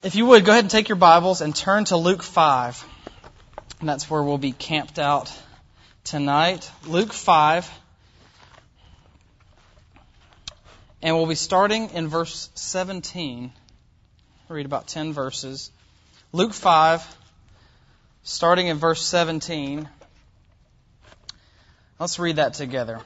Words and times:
If 0.00 0.14
you 0.14 0.26
would, 0.26 0.44
go 0.44 0.52
ahead 0.52 0.62
and 0.62 0.70
take 0.70 0.88
your 0.88 0.94
Bibles 0.94 1.40
and 1.40 1.54
turn 1.54 1.84
to 1.86 1.96
Luke 1.96 2.22
5. 2.22 2.84
And 3.80 3.88
that's 3.88 4.08
where 4.08 4.22
we'll 4.22 4.38
be 4.38 4.52
camped 4.52 5.00
out 5.00 5.32
tonight. 6.04 6.70
Luke 6.86 7.12
5. 7.12 7.68
And 11.02 11.16
we'll 11.16 11.26
be 11.26 11.34
starting 11.34 11.90
in 11.90 12.06
verse 12.06 12.48
17. 12.54 13.50
Read 14.48 14.66
about 14.66 14.86
10 14.86 15.12
verses. 15.12 15.72
Luke 16.30 16.54
5, 16.54 17.04
starting 18.22 18.68
in 18.68 18.76
verse 18.76 19.04
17. 19.04 19.88
Let's 21.98 22.20
read 22.20 22.36
that 22.36 22.54
together. 22.54 23.00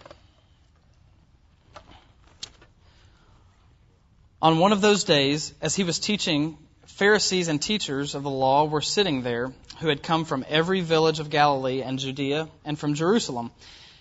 On 4.42 4.58
one 4.58 4.72
of 4.72 4.82
those 4.82 5.04
days, 5.04 5.54
as 5.62 5.74
he 5.74 5.84
was 5.84 5.98
teaching, 5.98 6.58
Pharisees 6.92 7.48
and 7.48 7.60
teachers 7.60 8.14
of 8.14 8.22
the 8.22 8.30
law 8.30 8.66
were 8.66 8.82
sitting 8.82 9.22
there, 9.22 9.50
who 9.80 9.88
had 9.88 10.02
come 10.02 10.26
from 10.26 10.44
every 10.46 10.82
village 10.82 11.20
of 11.20 11.30
Galilee 11.30 11.80
and 11.80 11.98
Judea 11.98 12.48
and 12.66 12.78
from 12.78 12.94
Jerusalem. 12.94 13.50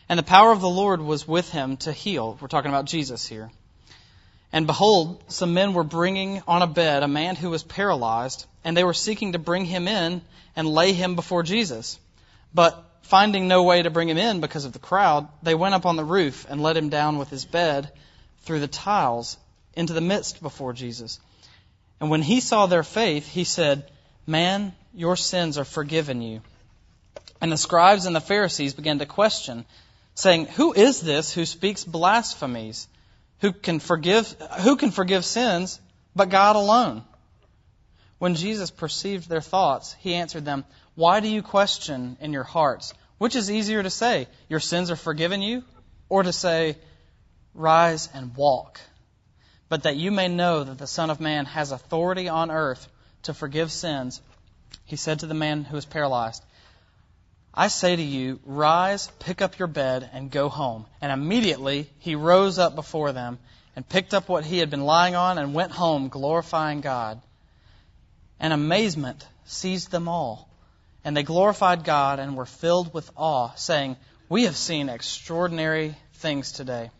And 0.10 0.20
the 0.20 0.24
power 0.24 0.52
of 0.52 0.60
the 0.60 0.70
Lord 0.70 1.02
was 1.02 1.26
with 1.26 1.50
him 1.52 1.78
to 1.78 1.94
heal. 1.94 2.38
We're 2.42 2.50
talking 2.50 2.70
about 2.70 2.86
Jesus 2.86 3.26
here. 3.26 3.50
And 4.52 4.68
behold, 4.68 5.24
some 5.30 5.54
men 5.54 5.74
were 5.74 5.86
bringing 5.86 6.44
on 6.50 6.62
a 6.62 6.68
bed 6.68 7.02
a 7.02 7.08
man 7.08 7.38
who 7.38 7.50
was 7.50 7.64
paralyzed, 7.64 8.46
and 8.66 8.76
they 8.76 8.84
were 8.84 8.94
seeking 8.94 9.32
to 9.32 9.40
bring 9.40 9.64
him 9.64 9.88
in 9.88 10.22
and 10.58 10.68
lay 10.68 10.92
him 10.92 11.16
before 11.16 11.44
Jesus. 11.44 11.98
But 12.54 12.84
finding 13.04 13.48
no 13.48 13.64
way 13.64 13.82
to 13.82 13.90
bring 13.90 14.10
him 14.10 14.18
in 14.18 14.42
because 14.42 14.66
of 14.66 14.74
the 14.74 14.80
crowd, 14.80 15.30
they 15.42 15.56
went 15.56 15.76
up 15.76 15.86
on 15.86 15.96
the 15.96 16.04
roof 16.04 16.46
and 16.50 16.62
let 16.62 16.76
him 16.76 16.90
down 16.90 17.18
with 17.18 17.30
his 17.30 17.46
bed 17.46 17.90
through 18.42 18.60
the 18.60 18.68
tiles 18.68 19.38
into 19.76 19.94
the 19.94 20.02
midst 20.02 20.42
before 20.42 20.74
Jesus. 20.74 21.22
And 22.02 22.10
when 22.10 22.24
he 22.24 22.40
saw 22.42 22.66
their 22.66 22.84
faith, 22.84 23.28
he 23.28 23.44
said, 23.44 23.90
Man, 24.26 24.74
your 24.94 25.16
sins 25.16 25.60
are 25.60 25.64
forgiven 25.64 26.24
you. 26.24 26.42
And 27.40 27.52
the 27.52 27.58
scribes 27.58 28.08
and 28.08 28.16
the 28.16 28.20
Pharisees 28.20 28.74
began 28.74 28.98
to 29.00 29.06
question, 29.06 29.66
saying, 30.16 30.48
Who 30.48 30.74
is 30.74 31.00
this 31.00 31.32
who 31.32 31.46
speaks 31.46 31.86
blasphemies? 31.86 32.88
Who 33.42 33.54
can 33.54 33.80
forgive, 33.80 34.36
who 34.62 34.78
can 34.78 34.90
forgive 34.90 35.24
sins 35.24 35.80
but 36.16 36.30
God 36.30 36.56
alone? 36.56 37.04
When 38.18 38.34
Jesus 38.34 38.72
perceived 38.72 39.30
their 39.30 39.42
thoughts, 39.42 39.96
he 40.00 40.16
answered 40.16 40.46
them, 40.46 40.66
Why 40.96 41.20
do 41.20 41.28
you 41.28 41.44
question 41.44 42.18
in 42.20 42.34
your 42.34 42.44
hearts? 42.44 42.96
Which 43.20 43.36
is 43.36 43.52
easier 43.52 43.84
to 43.84 43.92
say, 43.92 44.28
Your 44.50 44.60
sins 44.60 44.90
are 44.90 44.96
forgiven 44.96 45.44
you? 45.44 45.64
Or 46.10 46.24
to 46.24 46.34
say, 46.34 46.78
Rise 47.54 48.10
and 48.12 48.36
walk? 48.36 48.82
But 49.72 49.84
that 49.84 49.96
you 49.96 50.12
may 50.12 50.28
know 50.28 50.66
that 50.66 50.78
the 50.78 50.86
Son 50.86 51.10
of 51.10 51.22
Man 51.22 51.46
has 51.46 51.72
authority 51.72 52.28
on 52.28 52.52
earth 52.52 52.90
to 53.24 53.34
forgive 53.34 53.72
sins, 53.72 54.22
he 54.84 54.98
said 54.98 55.20
to 55.20 55.28
the 55.28 55.34
man 55.34 55.64
who 55.64 55.78
was 55.78 55.86
paralyzed, 55.86 56.44
I 57.54 57.70
say 57.70 57.96
to 57.96 58.02
you, 58.02 58.42
rise, 58.46 59.10
pick 59.20 59.42
up 59.42 59.60
your 59.60 59.70
bed, 59.70 60.10
and 60.12 60.30
go 60.30 60.50
home. 60.50 60.88
And 61.00 61.10
immediately 61.10 61.90
he 62.00 62.16
rose 62.16 62.60
up 62.60 62.76
before 62.76 63.14
them 63.14 63.40
and 63.74 63.88
picked 63.88 64.14
up 64.14 64.28
what 64.28 64.44
he 64.44 64.58
had 64.58 64.70
been 64.70 64.84
lying 64.84 65.16
on 65.16 65.38
and 65.38 65.54
went 65.54 65.72
home, 65.72 66.10
glorifying 66.10 66.82
God. 66.82 67.22
And 68.42 68.52
amazement 68.52 69.26
seized 69.46 69.90
them 69.90 70.10
all. 70.10 70.50
And 71.06 71.16
they 71.16 71.24
glorified 71.24 71.86
God 71.86 72.20
and 72.20 72.36
were 72.36 72.46
filled 72.46 72.94
with 72.94 73.10
awe, 73.16 73.54
saying, 73.56 73.96
We 74.28 74.44
have 74.44 74.58
seen 74.58 74.90
extraordinary 74.90 75.96
things 76.16 76.52
today. 76.52 76.92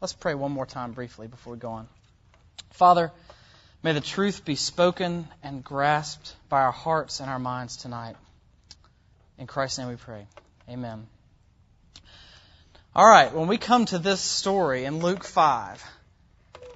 Let's 0.00 0.12
pray 0.12 0.36
one 0.36 0.52
more 0.52 0.66
time 0.66 0.92
briefly 0.92 1.26
before 1.26 1.54
we 1.54 1.58
go 1.58 1.70
on. 1.70 1.88
Father, 2.70 3.12
may 3.82 3.92
the 3.92 4.00
truth 4.00 4.44
be 4.44 4.56
spoken 4.56 5.28
and 5.42 5.62
grasped 5.62 6.34
by 6.48 6.62
our 6.62 6.72
hearts 6.72 7.20
and 7.20 7.30
our 7.30 7.38
minds 7.38 7.76
tonight. 7.76 8.16
In 9.38 9.46
Christ's 9.46 9.78
name 9.78 9.88
we 9.88 9.96
pray. 9.96 10.26
Amen. 10.68 11.06
All 12.96 13.08
right, 13.08 13.34
when 13.34 13.48
we 13.48 13.58
come 13.58 13.86
to 13.86 13.98
this 13.98 14.20
story 14.20 14.84
in 14.84 15.00
Luke 15.00 15.24
5, 15.24 15.84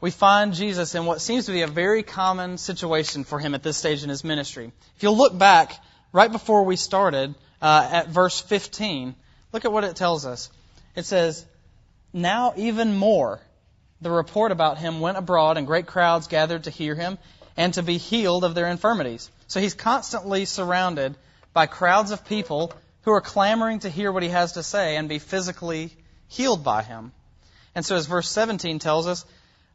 we 0.01 0.11
find 0.11 0.53
Jesus 0.53 0.95
in 0.95 1.07
what 1.07 1.21
seems 1.21 1.47
to 1.47 1.53
be 1.53 1.63
a 1.63 1.67
very 1.67 2.03
common 2.03 2.59
situation 2.59 3.25
for 3.25 3.39
him 3.39 3.55
at 3.55 3.63
this 3.63 3.77
stage 3.77 4.03
in 4.03 4.09
his 4.09 4.25
ministry. 4.25 4.73
If 4.97 5.03
you'll 5.03 5.17
look 5.17 5.37
back 5.37 5.73
right 6.13 6.31
before 6.31 6.65
we 6.65 6.77
started 6.77 7.35
uh, 7.63 7.89
at 7.93 8.09
verse 8.09 8.41
15, 8.41 9.15
look 9.53 9.65
at 9.65 9.73
what 9.73 9.85
it 9.85 9.97
tells 9.97 10.27
us. 10.27 10.51
It 10.95 11.05
says, 11.05 11.45
Now 12.13 12.53
even 12.57 12.97
more 12.97 13.41
the 14.01 14.11
report 14.11 14.53
about 14.53 14.79
him 14.79 15.01
went 15.01 15.19
abroad, 15.19 15.57
and 15.57 15.67
great 15.67 15.87
crowds 15.87 16.29
gathered 16.29 16.65
to 16.65 16.71
hear 16.71 16.95
him 16.95 17.19
and 17.57 17.75
to 17.75 17.83
be 17.83 17.99
healed 17.99 18.45
of 18.45 18.55
their 18.55 18.69
infirmities. 18.69 19.31
So 19.49 19.61
he's 19.61 19.75
constantly 19.75 20.45
surrounded 20.45 21.17
by 21.53 21.67
crowds 21.67 22.13
of 22.13 22.25
people 22.25 22.73
who 23.03 23.11
are 23.13 23.21
clamoring 23.21 23.81
to 23.81 23.91
hear 23.91 24.13
what 24.13 24.23
he 24.23 24.29
has 24.29 24.53
to 24.53 24.63
say 24.63 24.97
and 24.97 25.09
be 25.09 25.19
physically 25.19 25.91
healed 26.29 26.63
by 26.63 26.83
him. 26.83 27.13
And 27.75 27.85
so, 27.85 27.97
as 27.97 28.07
verse 28.07 28.31
17 28.31 28.79
tells 28.79 29.07
us, 29.07 29.25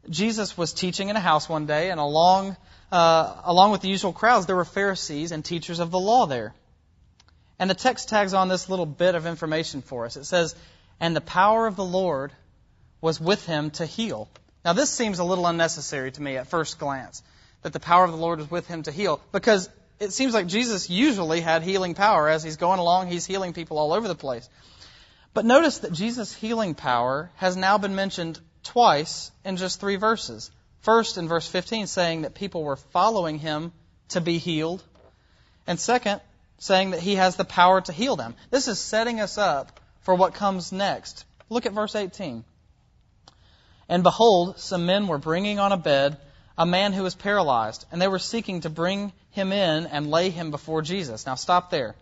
Jesus 0.09 0.57
was 0.57 0.73
teaching 0.73 1.09
in 1.09 1.15
a 1.15 1.21
house 1.21 1.47
one 1.47 1.65
day, 1.65 1.89
and 1.89 1.99
along, 1.99 2.57
uh, 2.91 3.35
along 3.43 3.71
with 3.71 3.81
the 3.81 3.89
usual 3.89 4.13
crowds, 4.13 4.45
there 4.45 4.55
were 4.55 4.65
Pharisees 4.65 5.31
and 5.31 5.43
teachers 5.43 5.79
of 5.79 5.91
the 5.91 5.99
law 5.99 6.25
there. 6.25 6.53
And 7.59 7.69
the 7.69 7.75
text 7.75 8.09
tags 8.09 8.33
on 8.33 8.49
this 8.49 8.69
little 8.69 8.85
bit 8.85 9.15
of 9.15 9.25
information 9.25 9.81
for 9.81 10.05
us. 10.05 10.17
It 10.17 10.25
says, 10.25 10.55
And 10.99 11.15
the 11.15 11.21
power 11.21 11.65
of 11.67 11.75
the 11.75 11.85
Lord 11.85 12.33
was 13.03 13.19
with 13.19 13.45
him 13.45 13.69
to 13.69 13.85
heal. 13.85 14.29
Now, 14.63 14.71
this 14.71 14.89
seems 14.89 15.19
a 15.19 15.25
little 15.25 15.45
unnecessary 15.45 16.09
to 16.13 16.21
me 16.21 16.37
at 16.37 16.47
first 16.47 16.79
glance, 16.79 17.21
that 17.61 17.73
the 17.73 17.79
power 17.81 18.05
of 18.05 18.11
the 18.11 18.17
Lord 18.17 18.39
was 18.39 18.49
with 18.49 18.65
him 18.65 18.83
to 18.83 18.93
heal, 18.93 19.19
because 19.33 19.69
it 19.99 20.13
seems 20.13 20.33
like 20.33 20.47
Jesus 20.47 20.89
usually 20.89 21.41
had 21.41 21.63
healing 21.63 21.95
power. 21.95 22.29
As 22.29 22.43
he's 22.43 22.55
going 22.55 22.79
along, 22.79 23.09
he's 23.09 23.25
healing 23.25 23.51
people 23.51 23.77
all 23.77 23.91
over 23.91 24.07
the 24.07 24.15
place. 24.15 24.47
But 25.33 25.43
notice 25.43 25.79
that 25.79 25.91
Jesus' 25.91 26.33
healing 26.33 26.75
power 26.75 27.29
has 27.35 27.57
now 27.57 27.77
been 27.77 27.93
mentioned 27.93 28.39
twice 28.63 29.31
in 29.43 29.57
just 29.57 29.81
three 29.81 29.97
verses. 29.97 30.49
First, 30.79 31.17
in 31.17 31.27
verse 31.27 31.47
15, 31.47 31.87
saying 31.87 32.21
that 32.21 32.35
people 32.35 32.63
were 32.63 32.77
following 32.77 33.37
him 33.37 33.73
to 34.09 34.21
be 34.21 34.37
healed. 34.37 34.81
And 35.67 35.77
second, 35.77 36.21
saying 36.57 36.91
that 36.91 37.01
he 37.01 37.15
has 37.15 37.35
the 37.35 37.43
power 37.43 37.81
to 37.81 37.91
heal 37.91 38.15
them. 38.15 38.35
This 38.49 38.69
is 38.69 38.79
setting 38.79 39.19
us 39.19 39.37
up 39.37 39.81
for 40.03 40.15
what 40.15 40.35
comes 40.35 40.71
next. 40.71 41.25
Look 41.49 41.65
at 41.65 41.73
verse 41.73 41.95
18. 41.95 42.45
And 43.93 44.01
behold, 44.01 44.59
some 44.59 44.87
men 44.87 45.07
were 45.07 45.19
bringing 45.19 45.59
on 45.59 45.71
a 45.71 45.77
bed 45.77 46.17
a 46.57 46.65
man 46.65 46.93
who 46.93 47.03
was 47.03 47.13
paralyzed, 47.13 47.85
and 47.91 48.01
they 48.01 48.07
were 48.07 48.17
seeking 48.17 48.61
to 48.61 48.69
bring 48.71 49.13
him 49.29 49.51
in 49.51 49.85
and 49.85 50.09
lay 50.09 50.31
him 50.31 50.49
before 50.49 50.81
Jesus. 50.81 51.27
Now, 51.27 51.35
stop 51.35 51.69
there. 51.69 51.93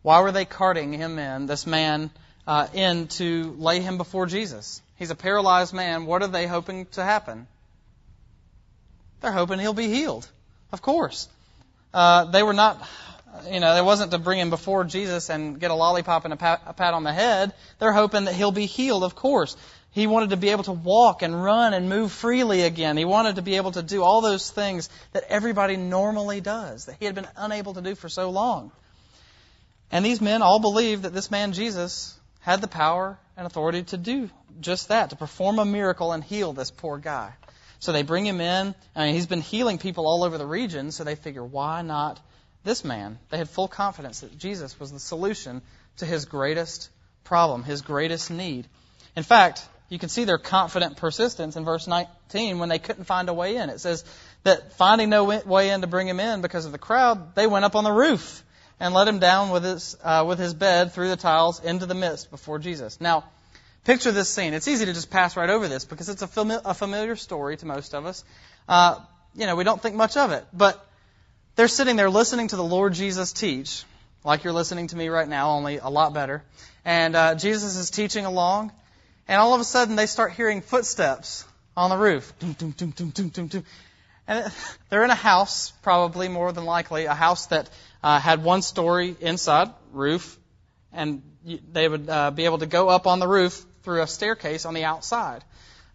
Why 0.00 0.22
were 0.22 0.32
they 0.32 0.46
carting 0.46 0.94
him 0.94 1.18
in, 1.18 1.44
this 1.44 1.66
man, 1.66 2.10
uh, 2.46 2.68
in 2.72 3.08
to 3.18 3.54
lay 3.58 3.80
him 3.80 3.98
before 3.98 4.24
Jesus? 4.24 4.80
He's 4.96 5.10
a 5.10 5.14
paralyzed 5.14 5.74
man. 5.74 6.06
What 6.06 6.22
are 6.22 6.28
they 6.28 6.46
hoping 6.46 6.86
to 6.92 7.04
happen? 7.04 7.46
They're 9.20 9.30
hoping 9.30 9.58
he'll 9.58 9.74
be 9.74 9.88
healed. 9.88 10.26
Of 10.72 10.80
course. 10.80 11.28
Uh, 11.92 12.30
they 12.30 12.42
were 12.42 12.54
not, 12.54 12.82
you 13.46 13.60
know, 13.60 13.76
it 13.76 13.84
wasn't 13.84 14.12
to 14.12 14.18
bring 14.18 14.38
him 14.38 14.48
before 14.48 14.84
Jesus 14.84 15.28
and 15.28 15.60
get 15.60 15.70
a 15.70 15.74
lollipop 15.74 16.24
and 16.24 16.32
a 16.32 16.38
pat, 16.38 16.62
a 16.64 16.72
pat 16.72 16.94
on 16.94 17.04
the 17.04 17.12
head. 17.12 17.52
They're 17.78 17.92
hoping 17.92 18.24
that 18.24 18.34
he'll 18.34 18.52
be 18.52 18.64
healed, 18.64 19.04
of 19.04 19.14
course. 19.14 19.54
He 19.92 20.06
wanted 20.06 20.30
to 20.30 20.36
be 20.36 20.50
able 20.50 20.64
to 20.64 20.72
walk 20.72 21.22
and 21.22 21.42
run 21.42 21.74
and 21.74 21.88
move 21.88 22.12
freely 22.12 22.62
again. 22.62 22.96
He 22.96 23.04
wanted 23.04 23.36
to 23.36 23.42
be 23.42 23.56
able 23.56 23.72
to 23.72 23.82
do 23.82 24.02
all 24.02 24.20
those 24.20 24.48
things 24.48 24.88
that 25.12 25.24
everybody 25.28 25.76
normally 25.76 26.40
does, 26.40 26.86
that 26.86 26.96
he 27.00 27.06
had 27.06 27.16
been 27.16 27.26
unable 27.36 27.74
to 27.74 27.82
do 27.82 27.94
for 27.96 28.08
so 28.08 28.30
long. 28.30 28.70
And 29.90 30.04
these 30.04 30.20
men 30.20 30.42
all 30.42 30.60
believed 30.60 31.02
that 31.02 31.12
this 31.12 31.30
man 31.30 31.52
Jesus 31.52 32.16
had 32.40 32.60
the 32.60 32.68
power 32.68 33.18
and 33.36 33.46
authority 33.46 33.82
to 33.84 33.96
do 33.96 34.30
just 34.60 34.88
that, 34.88 35.10
to 35.10 35.16
perform 35.16 35.58
a 35.58 35.64
miracle 35.64 36.12
and 36.12 36.22
heal 36.22 36.52
this 36.52 36.70
poor 36.70 36.98
guy. 36.98 37.32
So 37.80 37.92
they 37.92 38.02
bring 38.02 38.26
him 38.26 38.40
in. 38.40 38.74
I 38.94 39.06
mean, 39.06 39.14
he's 39.14 39.26
been 39.26 39.40
healing 39.40 39.78
people 39.78 40.06
all 40.06 40.22
over 40.22 40.38
the 40.38 40.46
region, 40.46 40.92
so 40.92 41.02
they 41.02 41.14
figure, 41.16 41.44
why 41.44 41.82
not 41.82 42.20
this 42.62 42.84
man? 42.84 43.18
They 43.30 43.38
had 43.38 43.48
full 43.48 43.68
confidence 43.68 44.20
that 44.20 44.38
Jesus 44.38 44.78
was 44.78 44.92
the 44.92 45.00
solution 45.00 45.62
to 45.96 46.06
his 46.06 46.26
greatest 46.26 46.90
problem, 47.24 47.64
his 47.64 47.80
greatest 47.80 48.30
need. 48.30 48.66
In 49.16 49.22
fact, 49.22 49.66
you 49.90 49.98
can 49.98 50.08
see 50.08 50.24
their 50.24 50.38
confident 50.38 50.96
persistence 50.96 51.56
in 51.56 51.64
verse 51.64 51.86
19 51.86 52.58
when 52.58 52.68
they 52.68 52.78
couldn't 52.78 53.04
find 53.04 53.28
a 53.28 53.34
way 53.34 53.56
in. 53.56 53.68
It 53.68 53.80
says 53.80 54.04
that 54.44 54.72
finding 54.74 55.10
no 55.10 55.24
way 55.24 55.70
in 55.70 55.82
to 55.82 55.86
bring 55.86 56.08
him 56.08 56.20
in 56.20 56.40
because 56.40 56.64
of 56.64 56.72
the 56.72 56.78
crowd, 56.78 57.34
they 57.34 57.46
went 57.46 57.64
up 57.64 57.76
on 57.76 57.84
the 57.84 57.92
roof 57.92 58.42
and 58.78 58.94
let 58.94 59.08
him 59.08 59.18
down 59.18 59.50
with 59.50 59.64
his, 59.64 59.96
uh, 60.02 60.24
with 60.26 60.38
his 60.38 60.54
bed 60.54 60.92
through 60.92 61.08
the 61.08 61.16
tiles 61.16 61.60
into 61.60 61.86
the 61.86 61.94
midst 61.94 62.30
before 62.30 62.58
Jesus. 62.58 63.00
Now, 63.00 63.24
picture 63.84 64.12
this 64.12 64.28
scene. 64.28 64.54
It's 64.54 64.68
easy 64.68 64.86
to 64.86 64.92
just 64.92 65.10
pass 65.10 65.36
right 65.36 65.50
over 65.50 65.66
this 65.66 65.84
because 65.84 66.08
it's 66.08 66.22
a, 66.22 66.28
fami- 66.28 66.62
a 66.64 66.72
familiar 66.72 67.16
story 67.16 67.56
to 67.58 67.66
most 67.66 67.92
of 67.92 68.06
us. 68.06 68.24
Uh, 68.68 69.00
you 69.34 69.46
know, 69.46 69.56
we 69.56 69.64
don't 69.64 69.82
think 69.82 69.96
much 69.96 70.16
of 70.16 70.30
it. 70.30 70.46
But 70.52 70.84
they're 71.56 71.68
sitting 71.68 71.96
there 71.96 72.10
listening 72.10 72.48
to 72.48 72.56
the 72.56 72.64
Lord 72.64 72.94
Jesus 72.94 73.32
teach, 73.32 73.84
like 74.24 74.44
you're 74.44 74.52
listening 74.52 74.86
to 74.88 74.96
me 74.96 75.08
right 75.08 75.28
now, 75.28 75.50
only 75.50 75.78
a 75.78 75.88
lot 75.88 76.14
better. 76.14 76.42
And 76.84 77.16
uh, 77.16 77.34
Jesus 77.34 77.76
is 77.76 77.90
teaching 77.90 78.24
along, 78.24 78.72
and 79.30 79.40
all 79.40 79.54
of 79.54 79.60
a 79.60 79.64
sudden 79.64 79.94
they 79.94 80.06
start 80.06 80.32
hearing 80.32 80.60
footsteps 80.60 81.44
on 81.76 81.88
the 81.88 81.96
roof. 81.96 82.32
And 82.40 82.58
And 84.26 84.52
they're 84.90 85.04
in 85.04 85.10
a 85.10 85.14
house, 85.14 85.70
probably 85.82 86.28
more 86.28 86.52
than 86.52 86.64
likely, 86.64 87.04
a 87.04 87.14
house 87.14 87.46
that 87.46 87.70
uh, 88.02 88.18
had 88.18 88.42
one 88.42 88.60
story 88.60 89.14
inside, 89.20 89.70
roof, 89.92 90.36
and 90.92 91.22
they 91.72 91.88
would 91.88 92.10
uh, 92.10 92.32
be 92.32 92.44
able 92.44 92.58
to 92.58 92.66
go 92.66 92.88
up 92.88 93.06
on 93.06 93.20
the 93.20 93.28
roof 93.28 93.64
through 93.84 94.02
a 94.02 94.08
staircase 94.08 94.66
on 94.66 94.74
the 94.74 94.82
outside. 94.84 95.44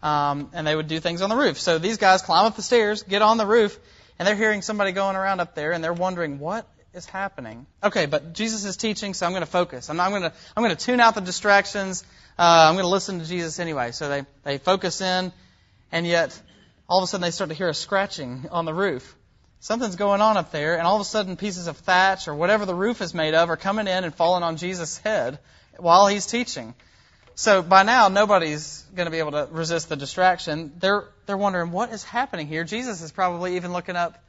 Um, 0.02 0.48
and 0.54 0.66
they 0.66 0.74
would 0.74 0.88
do 0.88 0.98
things 0.98 1.20
on 1.20 1.28
the 1.28 1.36
roof. 1.36 1.60
So 1.60 1.78
these 1.78 1.98
guys 1.98 2.22
climb 2.22 2.46
up 2.46 2.56
the 2.56 2.62
stairs, 2.62 3.02
get 3.02 3.20
on 3.20 3.36
the 3.36 3.46
roof, 3.46 3.78
and 4.18 4.26
they're 4.26 4.34
hearing 4.34 4.62
somebody 4.62 4.92
going 4.92 5.14
around 5.14 5.40
up 5.40 5.54
there, 5.54 5.72
and 5.72 5.84
they're 5.84 5.92
wondering 5.92 6.38
what 6.38 6.66
is 6.94 7.04
happening. 7.04 7.66
Okay, 7.84 8.06
but 8.06 8.32
Jesus 8.32 8.64
is 8.64 8.78
teaching, 8.78 9.12
so 9.12 9.26
I'm 9.26 9.32
going 9.32 9.42
to 9.42 9.50
focus. 9.50 9.90
I'm, 9.90 10.00
I'm 10.00 10.10
going 10.10 10.22
to 10.22 10.32
I'm 10.56 10.62
going 10.62 10.74
to 10.74 10.82
tune 10.82 11.00
out 11.00 11.14
the 11.14 11.20
distractions. 11.20 12.02
Uh, 12.38 12.68
I'm 12.68 12.74
going 12.74 12.84
to 12.84 12.90
listen 12.90 13.20
to 13.20 13.24
Jesus 13.24 13.58
anyway. 13.58 13.92
So 13.92 14.08
they 14.08 14.26
they 14.44 14.58
focus 14.58 15.00
in, 15.00 15.32
and 15.90 16.06
yet 16.06 16.38
all 16.88 16.98
of 16.98 17.04
a 17.04 17.06
sudden 17.06 17.22
they 17.22 17.30
start 17.30 17.48
to 17.48 17.56
hear 17.56 17.68
a 17.68 17.74
scratching 17.74 18.46
on 18.50 18.66
the 18.66 18.74
roof. 18.74 19.16
Something's 19.60 19.96
going 19.96 20.20
on 20.20 20.36
up 20.36 20.52
there, 20.52 20.76
and 20.76 20.86
all 20.86 20.96
of 20.96 21.00
a 21.00 21.04
sudden 21.04 21.36
pieces 21.36 21.66
of 21.66 21.78
thatch 21.78 22.28
or 22.28 22.34
whatever 22.34 22.66
the 22.66 22.74
roof 22.74 23.00
is 23.00 23.14
made 23.14 23.34
of 23.34 23.48
are 23.48 23.56
coming 23.56 23.88
in 23.88 24.04
and 24.04 24.14
falling 24.14 24.42
on 24.42 24.58
Jesus' 24.58 24.98
head 24.98 25.38
while 25.78 26.06
he's 26.08 26.26
teaching. 26.26 26.74
So 27.34 27.62
by 27.62 27.82
now 27.82 28.08
nobody's 28.08 28.84
going 28.94 29.06
to 29.06 29.10
be 29.10 29.18
able 29.18 29.32
to 29.32 29.48
resist 29.50 29.88
the 29.88 29.96
distraction. 29.96 30.72
They're 30.78 31.04
they're 31.24 31.36
wondering 31.38 31.70
what 31.70 31.90
is 31.90 32.04
happening 32.04 32.48
here. 32.48 32.64
Jesus 32.64 33.00
is 33.00 33.12
probably 33.12 33.56
even 33.56 33.72
looking 33.72 33.96
up, 33.96 34.22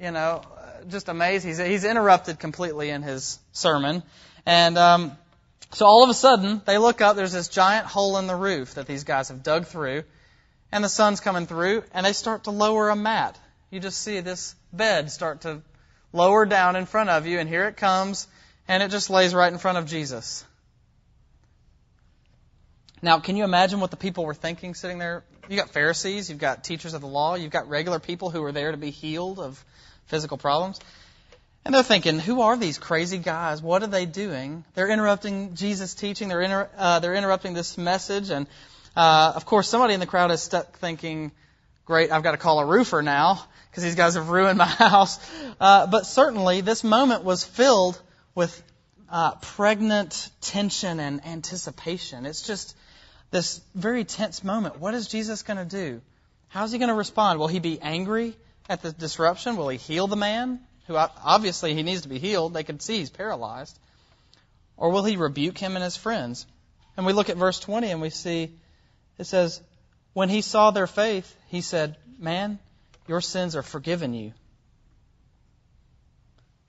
you 0.00 0.10
know, 0.10 0.42
just 0.88 1.08
amazed. 1.08 1.44
He's 1.44 1.58
he's 1.58 1.84
interrupted 1.84 2.38
completely 2.38 2.88
in 2.88 3.02
his 3.02 3.38
sermon, 3.52 4.02
and 4.46 4.78
um, 4.78 5.18
so 5.72 5.86
all 5.86 6.02
of 6.02 6.10
a 6.10 6.14
sudden 6.14 6.62
they 6.64 6.78
look 6.78 7.00
up. 7.00 7.16
There's 7.16 7.32
this 7.32 7.48
giant 7.48 7.86
hole 7.86 8.18
in 8.18 8.26
the 8.26 8.36
roof 8.36 8.74
that 8.74 8.86
these 8.86 9.04
guys 9.04 9.28
have 9.28 9.42
dug 9.42 9.66
through, 9.66 10.04
and 10.72 10.82
the 10.82 10.88
sun's 10.88 11.20
coming 11.20 11.46
through, 11.46 11.84
and 11.92 12.04
they 12.04 12.12
start 12.12 12.44
to 12.44 12.50
lower 12.50 12.88
a 12.90 12.96
mat. 12.96 13.38
You 13.70 13.80
just 13.80 14.00
see 14.00 14.20
this 14.20 14.54
bed 14.72 15.10
start 15.10 15.42
to 15.42 15.62
lower 16.12 16.44
down 16.46 16.76
in 16.76 16.86
front 16.86 17.10
of 17.10 17.26
you, 17.26 17.38
and 17.38 17.48
here 17.48 17.66
it 17.68 17.76
comes, 17.76 18.26
and 18.66 18.82
it 18.82 18.90
just 18.90 19.10
lays 19.10 19.34
right 19.34 19.52
in 19.52 19.58
front 19.58 19.78
of 19.78 19.86
Jesus. 19.86 20.44
Now, 23.02 23.18
can 23.20 23.36
you 23.36 23.44
imagine 23.44 23.80
what 23.80 23.90
the 23.90 23.96
people 23.96 24.24
were 24.26 24.34
thinking 24.34 24.74
sitting 24.74 24.98
there? 24.98 25.24
You've 25.48 25.58
got 25.58 25.70
Pharisees, 25.70 26.28
you've 26.28 26.38
got 26.38 26.64
teachers 26.64 26.94
of 26.94 27.00
the 27.00 27.06
law, 27.06 27.34
you've 27.34 27.50
got 27.50 27.68
regular 27.68 27.98
people 27.98 28.30
who 28.30 28.44
are 28.44 28.52
there 28.52 28.72
to 28.72 28.76
be 28.76 28.90
healed 28.90 29.38
of 29.38 29.64
physical 30.06 30.36
problems. 30.36 30.78
And 31.64 31.74
they're 31.74 31.82
thinking, 31.82 32.18
who 32.18 32.40
are 32.40 32.56
these 32.56 32.78
crazy 32.78 33.18
guys? 33.18 33.60
What 33.60 33.82
are 33.82 33.86
they 33.86 34.06
doing? 34.06 34.64
They're 34.74 34.88
interrupting 34.88 35.54
Jesus' 35.54 35.94
teaching. 35.94 36.28
They're, 36.28 36.40
inter- 36.40 36.70
uh, 36.76 37.00
they're 37.00 37.14
interrupting 37.14 37.52
this 37.52 37.76
message. 37.76 38.30
And 38.30 38.46
uh, 38.96 39.32
of 39.36 39.44
course, 39.44 39.68
somebody 39.68 39.94
in 39.94 40.00
the 40.00 40.06
crowd 40.06 40.30
is 40.30 40.40
stuck 40.40 40.78
thinking, 40.78 41.32
great, 41.84 42.10
I've 42.10 42.22
got 42.22 42.32
to 42.32 42.38
call 42.38 42.60
a 42.60 42.66
roofer 42.66 43.02
now 43.02 43.44
because 43.70 43.82
these 43.82 43.94
guys 43.94 44.14
have 44.14 44.30
ruined 44.30 44.58
my 44.58 44.66
house. 44.66 45.18
Uh, 45.60 45.86
but 45.86 46.06
certainly, 46.06 46.62
this 46.62 46.82
moment 46.82 47.24
was 47.24 47.44
filled 47.44 48.00
with 48.34 48.62
uh, 49.10 49.32
pregnant 49.34 50.30
tension 50.40 50.98
and 50.98 51.24
anticipation. 51.26 52.24
It's 52.24 52.42
just 52.42 52.74
this 53.30 53.60
very 53.74 54.04
tense 54.04 54.42
moment. 54.42 54.80
What 54.80 54.94
is 54.94 55.08
Jesus 55.08 55.42
going 55.42 55.58
to 55.58 55.64
do? 55.64 56.00
How's 56.48 56.72
he 56.72 56.78
going 56.78 56.88
to 56.88 56.94
respond? 56.94 57.38
Will 57.38 57.48
he 57.48 57.60
be 57.60 57.80
angry 57.80 58.34
at 58.68 58.82
the 58.82 58.92
disruption? 58.92 59.56
Will 59.56 59.68
he 59.68 59.78
heal 59.78 60.06
the 60.06 60.16
man? 60.16 60.60
Who 60.90 60.96
obviously 60.96 61.72
he 61.72 61.84
needs 61.84 62.02
to 62.02 62.08
be 62.08 62.18
healed. 62.18 62.52
They 62.52 62.64
can 62.64 62.80
see 62.80 62.98
he's 62.98 63.10
paralyzed. 63.10 63.78
Or 64.76 64.90
will 64.90 65.04
he 65.04 65.16
rebuke 65.16 65.56
him 65.56 65.76
and 65.76 65.84
his 65.84 65.96
friends? 65.96 66.46
And 66.96 67.06
we 67.06 67.12
look 67.12 67.28
at 67.28 67.36
verse 67.36 67.60
20 67.60 67.92
and 67.92 68.00
we 68.00 68.10
see 68.10 68.50
it 69.16 69.28
says, 69.28 69.60
When 70.14 70.28
he 70.28 70.40
saw 70.40 70.72
their 70.72 70.88
faith, 70.88 71.32
he 71.46 71.60
said, 71.60 71.96
Man, 72.18 72.58
your 73.06 73.20
sins 73.20 73.54
are 73.54 73.62
forgiven 73.62 74.14
you. 74.14 74.32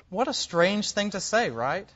What 0.10 0.28
a 0.28 0.36
strange 0.36 0.92
thing 0.92 1.10
to 1.12 1.20
say, 1.20 1.50
right? 1.50 1.90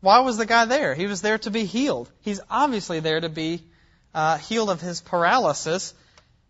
Why 0.00 0.20
was 0.20 0.38
the 0.38 0.46
guy 0.46 0.64
there? 0.64 0.94
He 0.94 1.06
was 1.06 1.20
there 1.20 1.36
to 1.36 1.50
be 1.50 1.66
healed. 1.66 2.10
He's 2.22 2.40
obviously 2.48 3.00
there 3.00 3.20
to 3.20 3.28
be 3.28 3.62
uh, 4.14 4.38
healed 4.38 4.70
of 4.70 4.80
his 4.80 5.02
paralysis, 5.02 5.92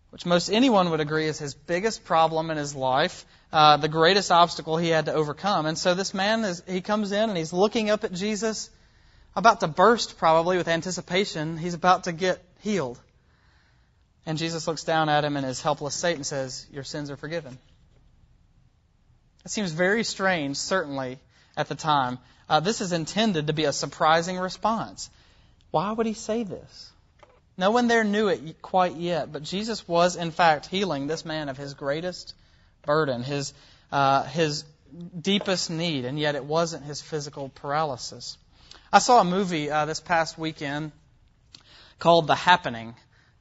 which 0.09 0.25
most 0.25 0.49
anyone 0.49 0.91
would 0.91 0.99
agree 0.99 1.27
is 1.27 1.37
his 1.37 1.53
biggest 1.53 2.05
problem 2.05 2.49
in 2.49 2.57
his 2.57 2.75
life, 2.75 3.25
uh, 3.51 3.77
the 3.77 3.87
greatest 3.87 4.31
obstacle 4.31 4.77
he 4.77 4.89
had 4.89 5.05
to 5.05 5.13
overcome. 5.13 5.65
And 5.65 5.77
so 5.77 5.93
this 5.93 6.13
man 6.13 6.43
is 6.43 6.63
he 6.67 6.81
comes 6.81 7.11
in 7.11 7.29
and 7.29 7.37
he's 7.37 7.53
looking 7.53 7.89
up 7.89 8.03
at 8.03 8.13
Jesus, 8.13 8.69
about 9.35 9.59
to 9.59 9.67
burst 9.67 10.17
probably 10.17 10.57
with 10.57 10.67
anticipation. 10.67 11.57
He's 11.57 11.73
about 11.73 12.05
to 12.05 12.11
get 12.11 12.43
healed. 12.61 12.99
And 14.25 14.37
Jesus 14.37 14.67
looks 14.67 14.83
down 14.83 15.09
at 15.09 15.23
him 15.23 15.37
in 15.37 15.43
his 15.43 15.61
helpless 15.61 15.95
state 15.95 16.15
and 16.15 16.25
says, 16.25 16.65
Your 16.71 16.83
sins 16.83 17.11
are 17.11 17.17
forgiven. 17.17 17.57
It 19.45 19.51
seems 19.51 19.71
very 19.71 20.03
strange, 20.03 20.57
certainly, 20.57 21.19
at 21.55 21.67
the 21.67 21.75
time. 21.75 22.17
Uh, 22.49 22.59
this 22.59 22.81
is 22.81 22.91
intended 22.91 23.47
to 23.47 23.53
be 23.53 23.65
a 23.65 23.73
surprising 23.73 24.37
response. 24.37 25.09
Why 25.71 25.91
would 25.91 26.07
he 26.07 26.13
say 26.13 26.43
this? 26.43 26.91
No 27.57 27.71
one 27.71 27.87
there 27.87 28.03
knew 28.03 28.27
it 28.27 28.61
quite 28.61 28.95
yet, 28.95 29.31
but 29.31 29.43
Jesus 29.43 29.87
was, 29.87 30.15
in 30.15 30.31
fact, 30.31 30.65
healing 30.65 31.07
this 31.07 31.23
man 31.23 31.47
of 31.47 31.57
his 31.57 31.73
greatest 31.73 32.33
burden, 32.81 33.23
his, 33.23 33.53
uh, 33.91 34.23
his 34.23 34.65
deepest 35.19 35.69
need, 35.69 36.05
and 36.05 36.19
yet 36.19 36.35
it 36.35 36.43
wasn't 36.43 36.83
his 36.83 37.01
physical 37.01 37.49
paralysis. 37.49 38.37
I 38.91 38.99
saw 38.99 39.21
a 39.21 39.23
movie 39.23 39.71
uh, 39.71 39.85
this 39.85 39.99
past 39.99 40.37
weekend 40.37 40.91
called 41.99 42.27
The 42.27 42.35
Happening. 42.35 42.95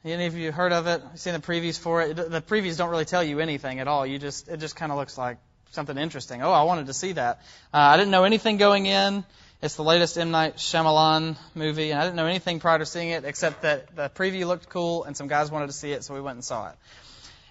Any 0.05 0.27
of 0.27 0.37
you 0.37 0.53
heard 0.53 0.73
of 0.73 0.87
it? 0.87 1.03
Seen 1.15 1.33
the 1.33 1.41
previews 1.41 1.79
for 1.79 2.03
it? 2.03 2.15
The 2.17 2.43
previews 2.43 2.77
don't 2.77 2.91
really 2.91 3.07
tell 3.07 3.23
you 3.23 3.41
anything 3.41 3.81
at 3.81 3.89
all. 3.89 4.07
You 4.07 4.19
just 4.19 4.49
it 4.49 4.59
just 4.59 4.77
kind 4.77 4.93
of 4.93 4.99
looks 4.99 5.17
like 5.17 5.39
something 5.73 5.99
interesting. 5.99 6.43
Oh, 6.43 6.51
I 6.51 6.63
wanted 6.63 6.87
to 6.87 6.95
see 6.95 7.13
that. 7.13 7.41
Uh, 7.73 7.79
I 7.79 7.97
didn't 7.97 8.11
know 8.11 8.25
anything 8.25 8.57
going 8.57 8.87
in. 8.87 9.25
It's 9.63 9.77
the 9.77 9.85
latest 9.85 10.19
M 10.19 10.31
Night 10.31 10.57
Shyamalan 10.57 11.37
movie, 11.55 11.91
and 11.91 11.99
I 11.99 12.05
didn't 12.05 12.17
know 12.17 12.27
anything 12.27 12.61
prior 12.61 12.79
to 12.79 12.87
seeing 12.87 13.09
it 13.09 13.25
except 13.25 13.63
that 13.63 13.97
the 13.97 14.11
preview 14.11 14.47
looked 14.47 14.69
cool 14.69 15.05
and 15.05 15.17
some 15.17 15.27
guys 15.27 15.51
wanted 15.51 15.69
to 15.69 15.73
see 15.73 15.93
it, 15.93 16.05
so 16.05 16.13
we 16.13 16.21
went 16.21 16.37
and 16.37 16.45
saw 16.45 16.69
it. 16.69 16.75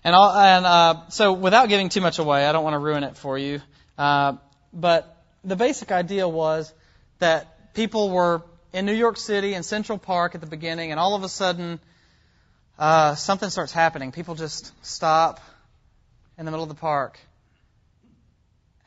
And, 0.03 0.13
all, 0.13 0.31
and 0.31 0.65
uh, 0.65 1.09
so, 1.09 1.33
without 1.33 1.69
giving 1.69 1.89
too 1.89 2.01
much 2.01 2.19
away, 2.19 2.45
I 2.45 2.51
don't 2.51 2.63
want 2.63 2.75
to 2.75 2.79
ruin 2.79 3.03
it 3.03 3.17
for 3.17 3.37
you. 3.37 3.61
Uh, 3.97 4.33
but 4.71 5.23
the 5.43 5.55
basic 5.55 5.91
idea 5.91 6.27
was 6.27 6.71
that 7.19 7.73
people 7.73 8.09
were 8.11 8.43
in 8.73 8.85
New 8.85 8.93
York 8.93 9.17
City 9.17 9.53
in 9.53 9.63
Central 9.63 9.97
Park 9.97 10.35
at 10.35 10.41
the 10.41 10.47
beginning, 10.47 10.91
and 10.91 10.99
all 10.99 11.15
of 11.15 11.23
a 11.23 11.29
sudden, 11.29 11.79
uh, 12.77 13.15
something 13.15 13.49
starts 13.49 13.71
happening. 13.71 14.11
People 14.11 14.35
just 14.35 14.71
stop 14.85 15.39
in 16.37 16.45
the 16.45 16.51
middle 16.51 16.63
of 16.63 16.69
the 16.69 16.75
park 16.75 17.19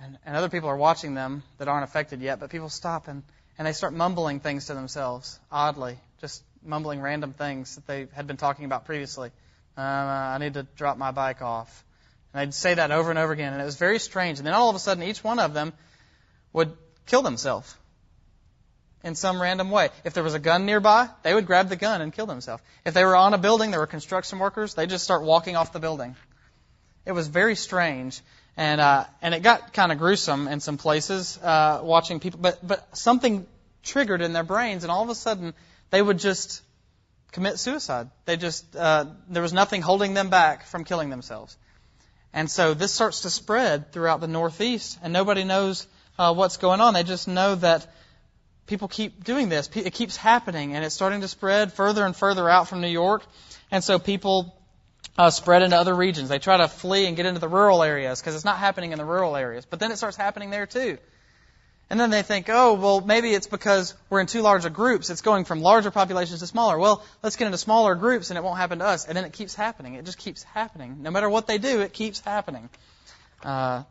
and, 0.01 0.19
and 0.27 0.37
other 0.37 0.49
people 0.49 0.69
are 0.69 0.77
watching 0.77 1.15
them 1.15 1.43
that 1.59 1.69
aren't 1.69 1.85
affected 1.85 2.21
yet, 2.21 2.41
but 2.41 2.51
people 2.51 2.69
stop 2.69 3.09
and, 3.09 3.23
and 3.59 3.67
they 3.67 3.73
start 3.73 3.95
mumbling 3.95 4.41
things 4.41 4.67
to 4.67 4.75
themselves, 4.75 5.39
oddly, 5.51 5.99
just 6.21 6.43
mumbling 6.63 7.01
random 7.01 7.33
things 7.33 7.77
that 7.77 7.87
they 7.87 8.07
had 8.15 8.27
been 8.27 8.37
talking 8.37 8.65
about 8.65 8.85
previously. 8.85 9.31
Uh, 9.77 9.81
I 9.81 10.39
need 10.39 10.55
to 10.55 10.65
drop 10.77 10.99
my 10.99 11.11
bike 11.11 11.43
off. 11.43 11.85
And 12.33 12.43
they'd 12.43 12.55
say 12.55 12.75
that 12.75 12.91
over 12.91 13.11
and 13.11 13.19
over 13.19 13.33
again, 13.33 13.53
and 13.53 13.63
it 13.63 13.65
was 13.65 13.77
very 13.77 13.99
strange. 13.99 14.39
And 14.39 14.47
then 14.47 14.55
all 14.55 14.69
of 14.69 14.77
a 14.77 14.79
sudden, 14.79 15.03
each 15.03 15.25
one 15.25 15.39
of 15.39 15.55
them 15.55 15.73
would 16.53 16.77
kill 17.07 17.23
themselves 17.23 17.75
in 19.03 19.15
some 19.15 19.41
random 19.41 19.71
way. 19.71 19.91
If 20.05 20.15
there 20.15 20.25
was 20.25 20.35
a 20.35 20.39
gun 20.39 20.67
nearby, 20.67 21.09
they 21.23 21.33
would 21.33 21.47
grab 21.47 21.69
the 21.69 21.77
gun 21.77 22.03
and 22.03 22.13
kill 22.13 22.27
themselves. 22.27 22.63
If 22.85 22.93
they 22.93 23.05
were 23.05 23.17
on 23.17 23.35
a 23.35 23.39
building, 23.39 23.71
there 23.71 23.81
were 23.81 23.87
construction 23.87 24.39
workers, 24.39 24.75
they'd 24.75 24.91
just 24.91 25.05
start 25.05 25.23
walking 25.23 25.57
off 25.57 25.73
the 25.73 25.79
building. 25.79 26.17
It 27.07 27.13
was 27.13 27.29
very 27.29 27.55
strange 27.55 28.21
and 28.57 28.81
uh, 28.81 29.05
and 29.21 29.35
it 29.35 29.43
got 29.43 29.73
kind 29.73 29.93
of 29.93 29.99
gruesome 29.99 30.49
in 30.49 30.61
some 30.61 30.79
places 30.79 31.39
uh, 31.43 31.81
watching 31.83 32.21
people. 32.21 32.41
But 32.41 32.67
but 32.67 32.97
something 32.97 33.47
triggered 33.83 34.23
in 34.23 34.33
their 34.33 34.45
brains, 34.45 34.85
and 34.85 34.91
all 34.91 35.03
of 35.03 35.11
a 35.11 35.15
sudden 35.15 35.55
they 35.91 36.01
would 36.01 36.19
just 36.19 36.63
commit 37.33 37.59
suicide. 37.59 38.09
They 38.25 38.37
just 38.37 38.75
uh, 38.75 39.07
there 39.29 39.43
was 39.43 39.53
nothing 39.53 39.83
holding 39.83 40.15
them 40.15 40.31
back 40.31 40.67
from 40.67 40.85
killing 40.85 41.11
themselves. 41.11 41.57
And 42.33 42.51
so 42.51 42.75
this 42.75 42.93
starts 42.93 43.23
to 43.23 43.31
spread 43.31 43.93
throughout 43.93 44.21
the 44.21 44.29
Northeast, 44.29 44.99
and 45.03 45.13
nobody 45.13 45.45
knows 45.45 45.87
uh, 46.19 46.35
what's 46.35 46.57
going 46.57 46.81
on. 46.81 46.95
They 46.95 47.03
just 47.03 47.29
know 47.29 47.55
that 47.57 47.87
people 48.67 48.89
keep 48.89 49.25
doing 49.25 49.49
this. 49.49 49.71
It 49.75 49.93
keeps 49.95 50.17
happening, 50.17 50.75
and 50.75 50.85
it's 50.85 50.95
starting 50.95 51.21
to 51.23 51.29
spread 51.29 51.73
further 51.73 52.05
and 52.05 52.15
further 52.15 52.49
out 52.49 52.69
from 52.69 52.81
New 52.81 52.89
York. 52.89 53.25
And 53.71 53.83
so 53.83 53.99
people 53.99 54.55
uh, 55.19 55.31
spread 55.31 55.63
into 55.63 55.77
other 55.77 55.95
regions. 55.95 56.29
They 56.29 56.39
try 56.39 56.59
to 56.59 56.69
flee 56.69 57.07
and 57.07 57.17
get 57.17 57.27
into 57.27 57.41
the 57.41 57.49
rural 57.49 57.83
areas 57.83 58.21
because 58.21 58.35
it's 58.35 58.45
not 58.45 58.59
happening 58.59 58.93
in 58.93 58.99
the 58.99 59.05
rural 59.05 59.37
areas. 59.37 59.65
But 59.65 59.81
then 59.81 59.91
it 59.91 59.97
starts 59.97 60.17
happening 60.17 60.51
there 60.51 60.67
too. 60.67 60.99
And 61.89 62.01
then 62.01 62.11
they 62.11 62.23
think, 62.23 62.49
oh, 62.49 62.75
well, 62.75 63.01
maybe 63.01 63.33
it's 63.33 63.47
because 63.47 63.95
we're 64.11 64.21
in 64.21 64.27
too 64.27 64.43
large 64.43 64.65
of 64.65 64.73
groups. 64.73 65.09
It's 65.09 65.21
going 65.21 65.45
from 65.45 65.61
larger 65.61 65.93
populations 65.93 66.41
to 66.41 66.47
smaller. 66.47 66.77
Well, 66.79 67.05
let's 67.23 67.37
get 67.37 67.47
into 67.47 67.59
smaller 67.59 67.95
groups 67.95 68.31
and 68.31 68.37
it 68.37 68.43
won't 68.43 68.59
happen 68.59 68.81
to 68.81 68.85
us. 68.85 69.07
And 69.07 69.17
then 69.17 69.25
it 69.25 69.33
keeps 69.33 69.55
happening. 69.55 69.95
It 69.95 70.05
just 70.05 70.19
keeps 70.19 70.43
happening. 70.43 71.03
No 71.03 71.13
matter 71.13 71.31
what 71.31 71.47
they 71.47 71.59
do, 71.59 71.81
it 71.83 71.93
keeps 71.93 72.19
happening. 72.21 72.69
Uh, 73.45 73.85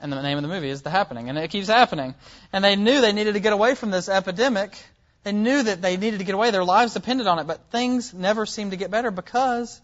and 0.00 0.12
the 0.12 0.20
name 0.20 0.36
of 0.36 0.42
the 0.42 0.48
movie 0.48 0.68
is 0.68 0.82
The 0.82 0.90
Happening. 0.90 1.30
And 1.30 1.38
it 1.38 1.50
keeps 1.50 1.68
happening. 1.68 2.14
And 2.52 2.62
they 2.62 2.76
knew 2.76 3.00
they 3.00 3.12
needed 3.12 3.34
to 3.34 3.40
get 3.40 3.54
away 3.54 3.74
from 3.74 3.90
this 3.90 4.08
epidemic 4.08 4.76
they 5.22 5.32
knew 5.32 5.62
that 5.62 5.82
they 5.82 5.96
needed 5.96 6.18
to 6.18 6.24
get 6.24 6.34
away. 6.34 6.50
Their 6.50 6.64
lives 6.64 6.94
depended 6.94 7.26
on 7.26 7.38
it, 7.38 7.46
but 7.46 7.70
things 7.70 8.14
never 8.14 8.46
seemed 8.46 8.70
to 8.70 8.76
get 8.76 8.90
better 8.90 9.10
because 9.10 9.80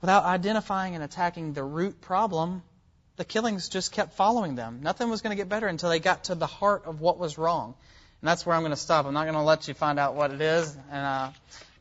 without 0.00 0.24
identifying 0.24 0.94
and 0.94 1.02
attacking 1.02 1.54
the 1.54 1.64
root 1.64 2.00
problem, 2.00 2.62
the 3.16 3.24
killings 3.24 3.68
just 3.68 3.92
kept 3.92 4.14
following 4.16 4.54
them. 4.54 4.80
Nothing 4.82 5.08
was 5.08 5.22
going 5.22 5.30
to 5.30 5.40
get 5.40 5.48
better 5.48 5.66
until 5.66 5.88
they 5.88 6.00
got 6.00 6.24
to 6.24 6.34
the 6.34 6.46
heart 6.46 6.84
of 6.84 7.00
what 7.00 7.18
was 7.18 7.38
wrong. 7.38 7.74
And 8.20 8.28
that's 8.28 8.44
where 8.44 8.54
I'm 8.54 8.62
going 8.62 8.72
to 8.72 8.76
stop. 8.76 9.06
I'm 9.06 9.14
not 9.14 9.24
going 9.24 9.34
to 9.34 9.42
let 9.42 9.68
you 9.68 9.74
find 9.74 9.98
out 9.98 10.14
what 10.14 10.30
it 10.30 10.40
is. 10.40 10.76
And, 10.90 11.06
uh, 11.06 11.30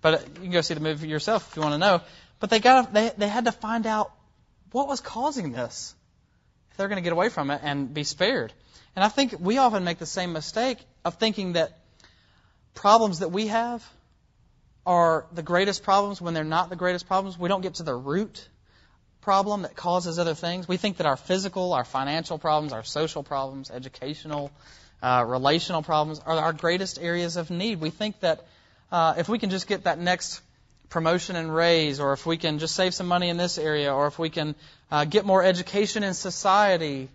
but 0.01 0.27
you 0.36 0.41
can 0.43 0.51
go 0.51 0.62
see 0.62 0.74
the 0.74 0.79
movie 0.79 1.08
yourself 1.08 1.50
if 1.50 1.55
you 1.55 1.62
want 1.62 1.74
to 1.74 1.79
know. 1.79 2.01
But 2.39 2.50
they 2.50 2.60
got 2.60 2.93
they 2.93 3.12
they 3.17 3.29
had 3.29 3.46
to 3.46 3.53
find 3.53 3.88
out 3.88 4.12
what 4.72 4.88
was 4.88 5.00
causing 5.00 5.53
this 5.53 5.96
if 6.72 6.77
they're 6.77 6.89
going 6.89 6.98
to 6.98 7.03
get 7.03 7.13
away 7.13 7.29
from 7.29 7.51
it 7.51 7.62
and 7.63 7.93
be 7.93 8.03
spared. 8.03 8.51
And 8.96 9.05
I 9.05 9.08
think 9.08 9.36
we 9.39 9.58
often 9.58 9.86
make 9.86 9.98
the 9.98 10.05
same 10.05 10.34
mistake 10.34 10.77
of 11.05 11.15
thinking 11.15 11.53
that 11.53 11.77
problems 12.74 13.20
that 13.20 13.32
we 13.32 13.48
have 13.48 13.88
are 14.86 15.25
the 15.32 15.44
greatest 15.44 15.84
problems 15.84 16.22
when 16.22 16.34
they're 16.34 16.44
not 16.44 16.70
the 16.70 16.75
greatest 16.75 17.08
problems. 17.08 17.38
We 17.38 17.50
don't 17.50 17.62
get 17.62 17.75
to 17.75 17.84
the 17.84 17.96
root 17.96 18.48
problem 19.22 19.62
that 19.62 19.75
causes 19.75 20.20
other 20.20 20.34
things. 20.34 20.68
We 20.68 20.77
think 20.77 20.98
that 20.98 21.08
our 21.08 21.15
physical, 21.15 21.74
our 21.74 21.86
financial 21.86 22.38
problems, 22.38 22.74
our 22.74 22.84
social 22.84 23.24
problems, 23.24 23.72
educational, 23.72 24.51
uh, 25.01 25.24
relational 25.25 25.82
problems 25.82 26.20
are 26.20 26.38
our 26.38 26.53
greatest 26.53 27.00
areas 27.00 27.38
of 27.38 27.50
need. 27.50 27.80
We 27.80 27.89
think 27.89 28.20
that 28.20 28.46
uh, 28.92 29.15
if 29.18 29.30
we 29.30 29.39
can 29.39 29.50
just 29.50 29.68
get 29.68 29.86
that 29.86 29.98
next 29.98 30.42
promotion 30.89 31.36
and 31.36 31.53
raise, 31.53 32.00
or 32.00 32.13
if 32.13 32.25
we 32.25 32.38
can 32.38 32.60
just 32.60 32.75
save 32.75 32.94
some 32.94 33.08
money 33.08 33.30
in 33.30 33.38
this 33.38 33.58
area, 33.58 33.94
or 33.94 34.08
if 34.08 34.20
we 34.20 34.30
can 34.30 34.56
uh, 34.92 35.06
get 35.06 35.25
more 35.25 35.44
education 35.44 36.03
in 36.03 36.13
society, 36.13 37.10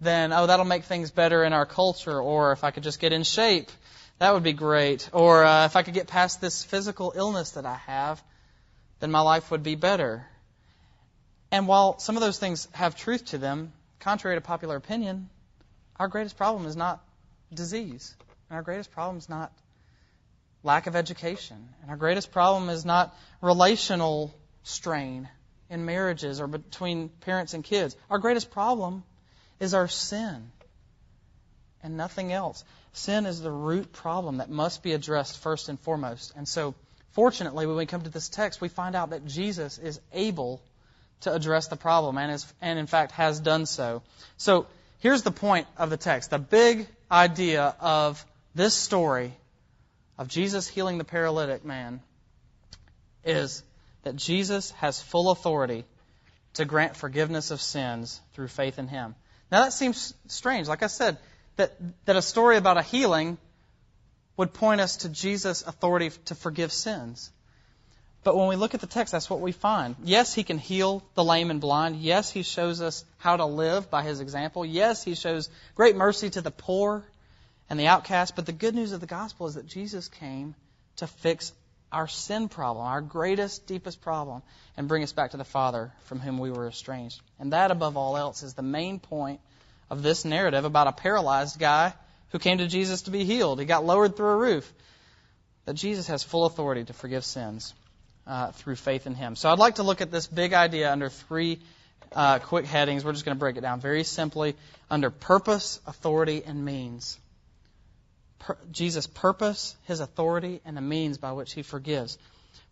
then 0.00 0.32
oh, 0.32 0.46
that'll 0.46 0.64
make 0.64 0.84
things 0.84 1.10
better 1.10 1.44
in 1.44 1.52
our 1.52 1.66
culture. 1.66 2.20
Or 2.20 2.52
if 2.52 2.62
I 2.62 2.70
could 2.70 2.82
just 2.82 3.00
get 3.00 3.12
in 3.12 3.24
shape, 3.24 3.70
that 4.18 4.32
would 4.34 4.42
be 4.42 4.52
great. 4.52 5.08
Or 5.12 5.44
uh, 5.44 5.66
if 5.66 5.76
I 5.76 5.82
could 5.82 5.94
get 5.94 6.06
past 6.06 6.40
this 6.40 6.64
physical 6.64 7.12
illness 7.16 7.52
that 7.52 7.66
I 7.66 7.74
have, 7.86 8.22
then 9.00 9.10
my 9.10 9.20
life 9.20 9.50
would 9.50 9.62
be 9.62 9.74
better. 9.74 10.26
And 11.50 11.68
while 11.68 11.98
some 11.98 12.16
of 12.16 12.20
those 12.20 12.38
things 12.38 12.68
have 12.72 12.96
truth 12.96 13.26
to 13.26 13.38
them, 13.38 13.72
contrary 14.00 14.36
to 14.36 14.40
popular 14.40 14.76
opinion, 14.76 15.28
our 15.96 16.08
greatest 16.08 16.36
problem 16.36 16.66
is 16.66 16.76
not 16.76 17.04
disease. 17.52 18.14
And 18.48 18.56
our 18.56 18.62
greatest 18.62 18.92
problem 18.92 19.18
is 19.18 19.28
not 19.28 19.52
lack 20.62 20.86
of 20.86 20.96
education. 20.96 21.68
And 21.82 21.90
our 21.90 21.96
greatest 21.96 22.32
problem 22.32 22.68
is 22.70 22.84
not 22.84 23.16
relational 23.40 24.34
strain 24.62 25.28
in 25.70 25.84
marriages 25.84 26.40
or 26.40 26.46
between 26.46 27.08
parents 27.08 27.54
and 27.54 27.62
kids. 27.62 27.96
Our 28.10 28.18
greatest 28.18 28.50
problem 28.50 29.02
is 29.60 29.74
our 29.74 29.88
sin 29.88 30.50
and 31.84 31.96
nothing 31.96 32.32
else. 32.32 32.64
Sin 32.94 33.26
is 33.26 33.40
the 33.40 33.50
root 33.50 33.92
problem 33.92 34.38
that 34.38 34.50
must 34.50 34.82
be 34.82 34.92
addressed 34.92 35.38
first 35.38 35.68
and 35.68 35.78
foremost. 35.78 36.32
And 36.34 36.48
so, 36.48 36.74
fortunately, 37.12 37.66
when 37.66 37.76
we 37.76 37.86
come 37.86 38.00
to 38.02 38.10
this 38.10 38.28
text, 38.28 38.60
we 38.60 38.68
find 38.68 38.96
out 38.96 39.10
that 39.10 39.26
Jesus 39.26 39.78
is 39.78 40.00
able 40.12 40.60
to 41.20 41.32
address 41.32 41.68
the 41.68 41.76
problem 41.76 42.18
and, 42.18 42.32
is, 42.32 42.52
and 42.60 42.78
in 42.78 42.86
fact, 42.86 43.12
has 43.12 43.38
done 43.38 43.66
so. 43.66 44.02
So, 44.38 44.66
here's 45.00 45.22
the 45.22 45.30
point 45.30 45.68
of 45.76 45.90
the 45.90 45.96
text. 45.96 46.30
The 46.30 46.38
big 46.38 46.88
idea 47.10 47.76
of 47.80 48.24
this 48.54 48.74
story 48.74 49.32
of 50.16 50.28
Jesus 50.28 50.66
healing 50.66 50.98
the 50.98 51.04
paralytic 51.04 51.64
man 51.64 52.00
is 53.24 53.62
that 54.04 54.16
Jesus 54.16 54.70
has 54.72 55.02
full 55.02 55.30
authority 55.30 55.84
to 56.54 56.64
grant 56.64 56.96
forgiveness 56.96 57.50
of 57.50 57.60
sins 57.60 58.20
through 58.32 58.48
faith 58.48 58.78
in 58.78 58.88
him. 58.88 59.14
Now 59.50 59.64
that 59.64 59.72
seems 59.72 60.14
strange. 60.28 60.68
Like 60.68 60.82
I 60.82 60.86
said, 60.86 61.18
that, 61.56 61.72
that 62.06 62.16
a 62.16 62.22
story 62.22 62.56
about 62.56 62.76
a 62.76 62.82
healing 62.82 63.38
would 64.36 64.52
point 64.52 64.80
us 64.80 64.98
to 64.98 65.08
Jesus' 65.08 65.62
authority 65.62 66.10
to 66.26 66.34
forgive 66.34 66.72
sins. 66.72 67.30
But 68.24 68.36
when 68.36 68.48
we 68.48 68.56
look 68.56 68.74
at 68.74 68.80
the 68.80 68.86
text, 68.86 69.12
that's 69.12 69.28
what 69.28 69.40
we 69.40 69.52
find. 69.52 69.96
Yes, 70.02 70.34
he 70.34 70.44
can 70.44 70.58
heal 70.58 71.04
the 71.14 71.22
lame 71.22 71.50
and 71.50 71.60
blind. 71.60 71.96
Yes, 71.96 72.30
he 72.30 72.42
shows 72.42 72.80
us 72.80 73.04
how 73.18 73.36
to 73.36 73.44
live 73.44 73.90
by 73.90 74.02
his 74.02 74.20
example. 74.20 74.64
Yes, 74.64 75.04
he 75.04 75.14
shows 75.14 75.50
great 75.74 75.94
mercy 75.94 76.30
to 76.30 76.40
the 76.40 76.50
poor 76.50 77.04
and 77.68 77.78
the 77.78 77.86
outcast. 77.86 78.34
But 78.34 78.46
the 78.46 78.52
good 78.52 78.74
news 78.74 78.92
of 78.92 79.00
the 79.00 79.06
gospel 79.06 79.46
is 79.46 79.54
that 79.54 79.66
Jesus 79.66 80.08
came 80.08 80.54
to 80.96 81.06
fix 81.06 81.52
our 81.92 82.08
sin 82.08 82.48
problem, 82.48 82.86
our 82.86 83.02
greatest, 83.02 83.66
deepest 83.66 84.00
problem, 84.00 84.42
and 84.76 84.88
bring 84.88 85.02
us 85.02 85.12
back 85.12 85.32
to 85.32 85.36
the 85.36 85.44
Father 85.44 85.92
from 86.04 86.18
whom 86.18 86.38
we 86.38 86.50
were 86.50 86.66
estranged. 86.66 87.20
And 87.38 87.52
that, 87.52 87.70
above 87.70 87.96
all 87.98 88.16
else, 88.16 88.42
is 88.42 88.54
the 88.54 88.62
main 88.62 89.00
point 89.00 89.40
of 89.90 90.02
this 90.02 90.24
narrative 90.24 90.64
about 90.64 90.86
a 90.86 90.92
paralyzed 90.92 91.58
guy 91.58 91.92
who 92.30 92.38
came 92.38 92.58
to 92.58 92.66
Jesus 92.66 93.02
to 93.02 93.10
be 93.10 93.24
healed. 93.24 93.60
He 93.60 93.64
got 93.64 93.84
lowered 93.84 94.16
through 94.16 94.30
a 94.30 94.36
roof. 94.36 94.72
That 95.66 95.74
Jesus 95.74 96.08
has 96.08 96.22
full 96.22 96.44
authority 96.44 96.84
to 96.84 96.92
forgive 96.92 97.24
sins 97.24 97.72
uh, 98.26 98.50
through 98.52 98.76
faith 98.76 99.06
in 99.06 99.14
Him. 99.14 99.36
So 99.36 99.48
I'd 99.48 99.58
like 99.58 99.76
to 99.76 99.82
look 99.82 100.00
at 100.00 100.10
this 100.10 100.26
big 100.26 100.52
idea 100.52 100.92
under 100.92 101.08
three 101.08 101.60
uh, 102.12 102.38
quick 102.38 102.66
headings. 102.66 103.04
We're 103.04 103.12
just 103.12 103.24
going 103.24 103.36
to 103.36 103.40
break 103.40 103.56
it 103.56 103.62
down 103.62 103.80
very 103.80 104.04
simply 104.04 104.56
under 104.90 105.10
purpose, 105.10 105.80
authority, 105.86 106.42
and 106.44 106.64
means. 106.64 107.18
Per- 108.40 108.58
Jesus' 108.70 109.06
purpose, 109.06 109.76
His 109.84 110.00
authority, 110.00 110.60
and 110.64 110.76
the 110.76 110.82
means 110.82 111.18
by 111.18 111.32
which 111.32 111.52
He 111.54 111.62
forgives. 111.62 112.18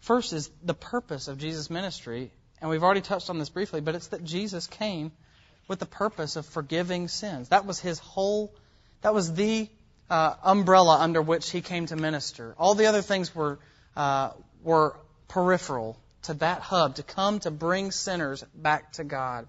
First 0.01 0.33
is 0.33 0.51
the 0.63 0.75
purpose 0.75 1.29
of 1.29 1.39
Jesus' 1.39 1.71
ministry, 1.71 2.31
and 2.61 2.69
we've 2.69 2.83
already 2.83 3.01
touched 3.01 3.31
on 3.31 3.39
this 3.39 3.49
briefly, 3.49 3.81
but 3.81 3.95
it's 3.95 4.09
that 4.09 4.25
Jesus 4.25 4.67
came 4.67 5.13
with 5.73 5.79
the 5.79 5.87
purpose 5.87 6.37
of 6.37 6.45
forgiving 6.45 7.09
sins. 7.09 7.49
That 7.49 7.65
was 7.65 7.81
his 7.81 7.99
whole, 7.99 8.53
that 9.01 9.15
was 9.15 9.33
the 9.33 9.71
uh, 10.11 10.35
umbrella 10.43 10.99
under 11.01 11.23
which 11.23 11.51
he 11.51 11.63
came 11.63 11.87
to 11.87 11.97
minister. 11.97 12.55
All 12.59 12.75
the 12.75 12.89
other 12.89 13.01
things 13.01 13.35
were, 13.35 13.59
uh, 13.97 14.33
were 14.63 14.95
peripheral 15.29 15.97
to 16.25 16.35
that 16.35 16.61
hub, 16.61 16.97
to 16.97 17.03
come 17.03 17.41
to 17.41 17.51
bring 17.51 17.91
sinners 17.91 18.45
back 18.55 18.93
to 18.93 19.05
God. 19.05 19.49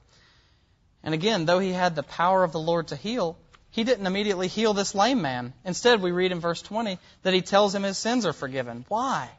And 1.04 1.14
again, 1.14 1.44
though 1.44 1.60
he 1.60 1.74
had 1.74 1.94
the 1.94 2.04
power 2.04 2.42
of 2.42 2.54
the 2.54 2.60
Lord 2.60 2.88
to 2.88 2.96
heal, 2.96 3.38
he 3.72 3.84
didn't 3.84 4.08
immediately 4.08 4.48
heal 4.48 4.74
this 4.74 4.96
lame 4.96 5.22
man. 5.22 5.52
Instead, 5.66 6.02
we 6.02 6.12
read 6.12 6.32
in 6.32 6.40
verse 6.40 6.62
20 6.62 7.00
that 7.24 7.34
he 7.34 7.42
tells 7.42 7.76
him 7.76 7.84
his 7.84 7.98
sins 7.98 8.26
are 8.26 8.32
forgiven. 8.32 8.86
Why? 8.88 9.30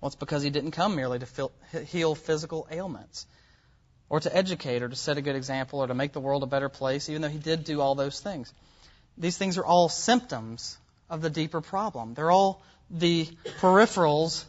Well, 0.00 0.06
it's 0.06 0.16
because 0.16 0.42
he 0.42 0.48
didn't 0.48 0.70
come 0.70 0.96
merely 0.96 1.18
to 1.18 1.50
heal 1.84 2.14
physical 2.14 2.66
ailments 2.70 3.26
or 4.14 4.20
to 4.20 4.36
educate 4.36 4.80
or 4.80 4.88
to 4.88 4.94
set 4.94 5.18
a 5.18 5.20
good 5.20 5.34
example 5.34 5.80
or 5.80 5.88
to 5.88 5.94
make 5.94 6.12
the 6.12 6.20
world 6.20 6.44
a 6.44 6.46
better 6.46 6.68
place, 6.68 7.10
even 7.10 7.20
though 7.20 7.28
he 7.28 7.36
did 7.36 7.64
do 7.64 7.80
all 7.80 7.96
those 7.96 8.20
things. 8.20 8.52
These 9.18 9.36
things 9.36 9.58
are 9.58 9.64
all 9.64 9.88
symptoms 9.88 10.78
of 11.10 11.20
the 11.20 11.30
deeper 11.30 11.60
problem. 11.60 12.14
They're 12.14 12.30
all 12.30 12.62
the 12.88 13.26
peripherals 13.58 14.44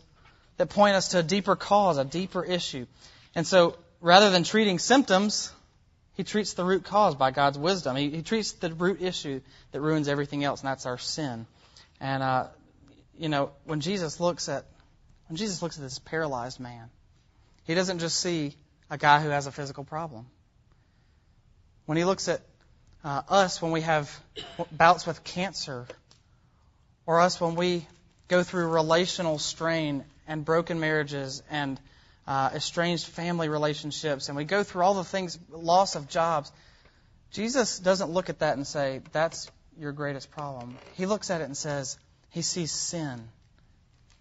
that 0.58 0.70
point 0.70 0.94
us 0.94 1.08
to 1.10 1.18
a 1.18 1.24
deeper 1.24 1.56
cause, 1.56 1.98
a 1.98 2.06
deeper 2.06 2.46
issue. 2.46 2.86
And 3.34 3.48
so, 3.48 3.76
rather 4.02 4.30
than 4.30 4.44
treating 4.44 4.78
symptoms, 4.78 5.52
he 6.14 6.24
treats 6.24 6.54
the 6.54 6.64
root 6.64 6.84
cause 6.84 7.16
by 7.16 7.32
God's 7.32 7.58
wisdom. 7.58 7.96
He, 7.96 8.12
he 8.12 8.22
treats 8.22 8.52
the 8.52 8.72
root 8.72 9.02
issue 9.02 9.42
that 9.72 9.82
ruins 9.82 10.08
everything 10.08 10.44
else, 10.44 10.62
and 10.62 10.68
that's 10.68 10.86
our 10.86 11.00
sin. 11.00 11.48
And 12.00 12.22
uh, 12.22 12.48
you 13.18 13.30
know, 13.30 13.50
when 13.64 13.80
Jesus 13.80 14.20
looks 14.20 14.48
at 14.48 14.64
when 15.28 15.38
Jesus 15.38 15.64
looks 15.64 15.76
at 15.78 15.82
this 15.82 15.98
paralyzed 15.98 16.60
man, 16.60 16.88
he 17.64 17.74
doesn't 17.74 17.98
just 17.98 18.20
see 18.20 18.56
a 18.90 18.98
guy 18.98 19.22
who 19.22 19.30
has 19.30 19.48
a 19.48 19.52
physical 19.52 19.84
problem. 19.84 20.26
When 21.86 21.98
he 21.98 22.04
looks 22.04 22.28
at 22.28 22.42
uh, 23.04 23.22
us 23.30 23.62
when 23.62 23.72
we 23.72 23.82
have 23.82 24.10
bouts 24.72 25.06
with 25.06 25.24
cancer, 25.24 25.86
or 27.06 27.20
us 27.20 27.40
when 27.40 27.56
we 27.56 27.88
go 28.28 28.42
through 28.42 28.68
relational 28.68 29.38
strain 29.38 30.04
and 30.28 30.44
broken 30.44 30.80
marriages 30.80 31.44
and 31.52 31.80
uh, 32.28 32.50
estranged 32.56 33.06
family 33.06 33.48
relationships, 33.48 34.28
and 34.28 34.36
we 34.36 34.44
go 34.44 34.64
through 34.64 34.82
all 34.82 34.96
the 34.96 35.04
things, 35.04 35.38
loss 35.52 35.96
of 35.96 36.10
jobs, 36.10 36.52
Jesus 37.32 37.78
doesn't 37.78 38.10
look 38.10 38.30
at 38.30 38.40
that 38.40 38.58
and 38.58 38.66
say, 38.66 39.02
that's 39.12 39.52
your 39.78 39.92
greatest 39.92 40.32
problem. 40.32 40.76
He 40.94 41.06
looks 41.06 41.30
at 41.30 41.42
it 41.42 41.44
and 41.44 41.56
says, 41.56 42.00
he 42.32 42.42
sees 42.42 42.72
sin 42.72 43.28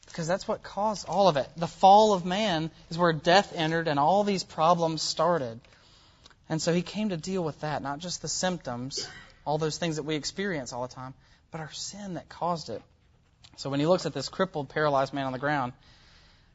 because 0.07 0.27
that's 0.27 0.47
what 0.47 0.63
caused 0.63 1.09
all 1.09 1.29
of 1.29 1.37
it. 1.37 1.49
The 1.57 1.67
fall 1.67 2.13
of 2.13 2.25
man 2.25 2.71
is 2.91 2.99
where 2.99 3.13
death 3.13 3.53
entered 3.55 3.89
and 3.89 3.99
all 3.99 4.25
these 4.25 4.45
problems 4.45 5.03
started. 5.03 5.61
And 6.49 6.61
so 6.61 6.73
he 6.73 6.83
came 6.83 7.09
to 7.09 7.17
deal 7.17 7.43
with 7.43 7.61
that, 7.61 7.83
not 7.83 7.99
just 7.99 8.23
the 8.23 8.29
symptoms, 8.29 9.09
all 9.47 9.59
those 9.59 9.79
things 9.79 9.97
that 9.97 10.03
we 10.03 10.15
experience 10.15 10.73
all 10.73 10.83
the 10.83 10.95
time, 10.95 11.15
but 11.51 11.61
our 11.61 11.73
sin 11.73 12.15
that 12.15 12.29
caused 12.29 12.69
it. 12.71 12.83
So 13.57 13.71
when 13.71 13.81
he 13.81 13.87
looks 13.87 14.07
at 14.07 14.13
this 14.13 14.29
crippled, 14.29 14.69
paralyzed 14.69 15.15
man 15.15 15.27
on 15.27 15.33
the 15.33 15.39
ground 15.39 15.73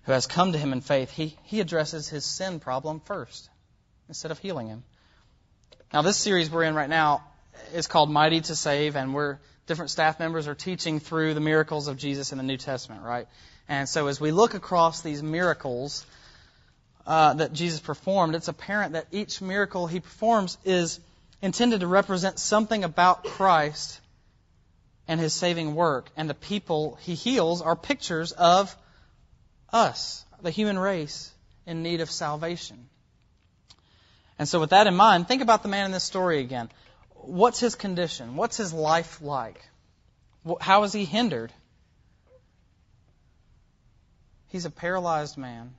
who 0.04 0.12
has 0.12 0.28
come 0.28 0.52
to 0.52 0.58
him 0.58 0.74
in 0.74 0.82
faith, 0.82 1.12
he, 1.12 1.38
he 1.44 1.60
addresses 1.60 2.08
his 2.08 2.26
sin 2.26 2.60
problem 2.60 3.00
first 3.02 3.50
instead 4.08 4.32
of 4.32 4.40
healing 4.40 4.68
him. 4.68 4.84
Now, 5.94 6.02
this 6.02 6.18
series 6.18 6.52
we're 6.52 6.64
in 6.64 6.76
right 6.76 6.90
now 6.90 7.24
is 7.74 7.88
called 7.88 8.12
Mighty 8.12 8.42
to 8.42 8.56
Save, 8.56 8.96
and 8.96 9.14
we're 9.14 9.40
different 9.70 9.92
staff 9.92 10.20
members 10.20 10.48
are 10.48 10.56
teaching 10.56 11.00
through 11.00 11.36
the 11.36 11.40
miracles 11.40 11.88
of 11.88 11.96
Jesus 11.96 12.32
in 12.32 12.40
the 12.40 12.44
New 12.44 12.58
Testament, 12.58 13.04
right? 13.04 13.28
And 13.68 13.88
so 13.88 14.08
as 14.08 14.20
we 14.20 14.32
look 14.32 14.56
across 14.56 15.02
these 15.02 15.22
miracles 15.22 16.08
uh, 17.06 17.36
that 17.36 17.54
Jesus 17.54 17.80
performed, 17.80 18.34
it's 18.34 18.48
apparent 18.48 18.94
that 18.94 19.06
each 19.12 19.42
miracle 19.42 19.86
he 19.86 20.00
performs 20.00 20.58
is 20.66 21.00
intended 21.44 21.82
to 21.82 21.88
represent 21.88 22.40
something 22.40 22.84
about 22.84 23.24
Christ 23.24 24.02
and 25.08 25.20
his 25.20 25.34
saving 25.34 25.76
work. 25.76 26.10
And 26.18 26.28
the 26.28 26.34
people 26.34 26.98
he 27.02 27.14
heals 27.14 27.62
are 27.62 27.76
pictures 27.76 28.32
of 28.32 28.76
us, 29.72 30.26
the 30.42 30.50
human 30.50 30.80
race, 30.80 31.32
in 31.68 31.84
need 31.84 32.02
of 32.02 32.10
salvation. 32.10 32.90
And 34.40 34.50
so, 34.50 34.60
with 34.60 34.72
that 34.72 34.88
in 34.88 34.96
mind, 34.96 35.28
think 35.28 35.44
about 35.44 35.62
the 35.62 35.70
man 35.70 35.86
in 35.86 35.92
this 35.92 36.04
story 36.04 36.40
again. 36.40 36.70
What's 37.22 37.60
his 37.60 37.76
condition? 37.76 38.36
What's 38.36 38.58
his 38.58 38.74
life 38.74 39.22
like? 39.22 39.62
How 40.62 40.84
is 40.84 40.94
he 40.94 41.06
hindered? 41.06 41.52
He's 44.48 44.66
a 44.66 44.70
paralyzed 44.70 45.38
man. 45.38 45.76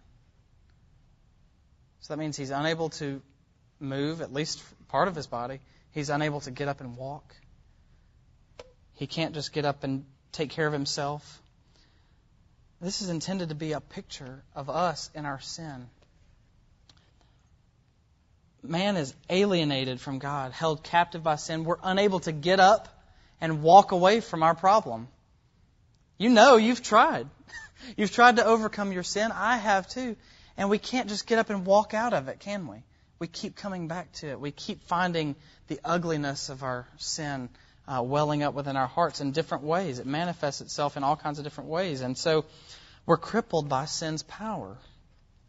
So 2.00 2.14
that 2.14 2.18
means 2.18 2.36
he's 2.36 2.50
unable 2.50 2.90
to 2.90 3.20
move, 3.80 4.20
at 4.20 4.32
least 4.32 4.62
part 4.88 5.08
of 5.08 5.14
his 5.14 5.26
body. 5.26 5.60
He's 5.92 6.10
unable 6.10 6.40
to 6.40 6.50
get 6.50 6.68
up 6.68 6.80
and 6.80 6.96
walk. 6.96 7.34
He 8.94 9.06
can't 9.06 9.34
just 9.34 9.52
get 9.52 9.64
up 9.64 9.82
and 9.82 10.04
take 10.32 10.50
care 10.50 10.66
of 10.66 10.72
himself. 10.72 11.42
This 12.80 13.02
is 13.02 13.08
intended 13.08 13.48
to 13.48 13.54
be 13.54 13.72
a 13.72 13.80
picture 13.80 14.42
of 14.54 14.70
us 14.70 15.10
in 15.14 15.26
our 15.26 15.40
sin. 15.40 15.88
Man 18.62 18.96
is 18.96 19.14
alienated 19.28 20.00
from 20.00 20.18
God, 20.18 20.52
held 20.52 20.82
captive 20.82 21.22
by 21.22 21.36
sin. 21.36 21.64
We're 21.64 21.78
unable 21.82 22.20
to 22.20 22.32
get 22.32 22.60
up 22.60 22.88
and 23.40 23.62
walk 23.62 23.92
away 23.92 24.20
from 24.20 24.42
our 24.42 24.54
problem. 24.54 25.08
You 26.18 26.28
know, 26.28 26.56
you've 26.56 26.82
tried. 26.82 27.28
You've 27.96 28.12
tried 28.12 28.36
to 28.36 28.44
overcome 28.44 28.92
your 28.92 29.02
sin. 29.02 29.32
I 29.32 29.56
have 29.56 29.88
too. 29.88 30.16
And 30.58 30.68
we 30.68 30.76
can't 30.76 31.08
just 31.08 31.26
get 31.26 31.38
up 31.38 31.48
and 31.48 31.64
walk 31.64 31.94
out 31.94 32.12
of 32.12 32.28
it, 32.28 32.38
can 32.38 32.68
we? 32.68 32.76
We 33.18 33.26
keep 33.26 33.56
coming 33.56 33.88
back 33.88 34.12
to 34.14 34.28
it. 34.28 34.38
We 34.38 34.50
keep 34.50 34.84
finding 34.84 35.34
the 35.68 35.80
ugliness 35.82 36.50
of 36.50 36.62
our 36.62 36.86
sin 36.98 37.48
uh, 37.88 38.02
welling 38.02 38.42
up 38.42 38.54
within 38.54 38.76
our 38.76 38.86
hearts 38.86 39.20
in 39.20 39.32
different 39.32 39.64
ways. 39.64 39.98
It 39.98 40.06
manifests 40.06 40.60
itself 40.60 40.96
in 40.96 41.04
all 41.04 41.16
kinds 41.16 41.38
of 41.38 41.44
different 41.44 41.70
ways. 41.70 42.02
And 42.02 42.16
so 42.16 42.44
we're 43.06 43.16
crippled 43.16 43.68
by 43.68 43.86
sin's 43.86 44.22
power, 44.22 44.76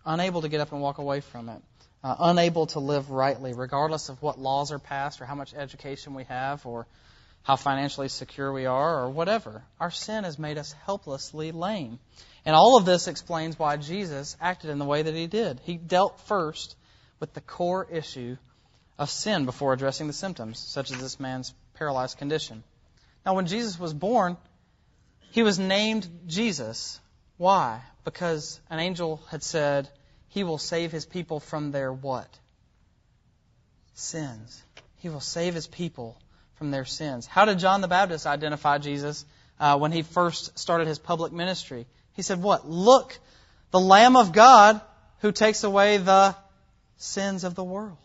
unable 0.06 0.41
to 0.41 0.50
get 0.50 0.62
up 0.62 0.72
and 0.72 0.82
walk 0.82 0.98
away 0.98 1.20
from 1.20 1.50
it, 1.50 1.62
uh, 2.03 2.15
unable 2.20 2.67
to 2.67 2.79
live 2.79 3.12
rightly, 3.12 3.53
regardless 3.53 4.10
of 4.10 4.22
what 4.22 4.39
laws 4.39 4.72
are 4.72 4.79
passed 4.79 5.22
or 5.22 5.25
how 5.25 5.36
much 5.36 5.53
education 5.53 6.13
we 6.13 6.24
have 6.25 6.65
or 6.65 6.88
how 7.43 7.55
financially 7.55 8.08
secure 8.08 8.51
we 8.51 8.65
are 8.65 9.03
or 9.03 9.10
whatever. 9.10 9.63
Our 9.79 9.91
sin 9.91 10.24
has 10.24 10.38
made 10.38 10.58
us 10.58 10.74
helplessly 10.86 11.51
lame. 11.51 12.00
And 12.46 12.55
all 12.55 12.77
of 12.77 12.86
this 12.86 13.08
explains 13.08 13.58
why 13.58 13.77
Jesus 13.77 14.36
acted 14.41 14.70
in 14.70 14.79
the 14.79 14.86
way 14.86 15.03
that 15.03 15.13
he 15.13 15.27
did. 15.27 15.60
He 15.63 15.77
dealt 15.77 16.20
first 16.22 16.75
with 17.20 17.34
the 17.34 17.41
core 17.41 17.88
issue 17.91 18.38
of 18.98 19.10
sin 19.10 19.46
before 19.46 19.74
addressing 19.74 20.08
the 20.08 20.13
symptoms, 20.13 20.60
such 20.60 20.91
as 20.91 21.00
this 21.00 21.20
man's 21.20 21.53
paralyzed 21.75 22.17
condition. 22.17 22.63
Now, 23.25 23.36
when 23.36 23.46
Jesus 23.46 23.79
was 23.79 23.93
born, 23.93 24.38
he 25.31 25.43
was 25.43 25.60
named 25.60 26.08
Jesus. 26.27 27.00
Why? 27.38 27.81
Because 28.03 28.60
an 28.70 28.79
angel 28.79 29.22
had 29.29 29.43
said, 29.43 29.89
He 30.32 30.44
will 30.44 30.58
save 30.58 30.92
His 30.92 31.06
people 31.06 31.40
from 31.40 31.72
their 31.72 31.94
what? 31.94 32.28
Sins. 33.94 34.62
He 34.98 35.10
will 35.10 35.22
save 35.22 35.54
His 35.54 35.68
people 35.68 36.18
from 36.62 36.70
their 36.70 36.86
sins. 36.86 37.26
How 37.26 37.46
did 37.46 37.58
John 37.58 37.82
the 37.82 37.88
Baptist 37.88 38.28
identify 38.28 38.78
Jesus 38.78 39.26
uh, 39.60 39.80
when 39.80 39.92
he 39.92 40.04
first 40.04 40.60
started 40.60 40.88
his 40.88 41.00
public 41.00 41.34
ministry? 41.34 41.88
He 42.14 42.22
said, 42.22 42.40
What? 42.40 42.70
Look, 42.70 43.18
the 43.72 43.80
Lamb 43.80 44.16
of 44.16 44.32
God 44.32 44.80
who 45.22 45.32
takes 45.32 45.64
away 45.64 45.98
the 45.98 46.36
sins 46.98 47.44
of 47.44 47.56
the 47.56 47.64
world. 47.64 47.98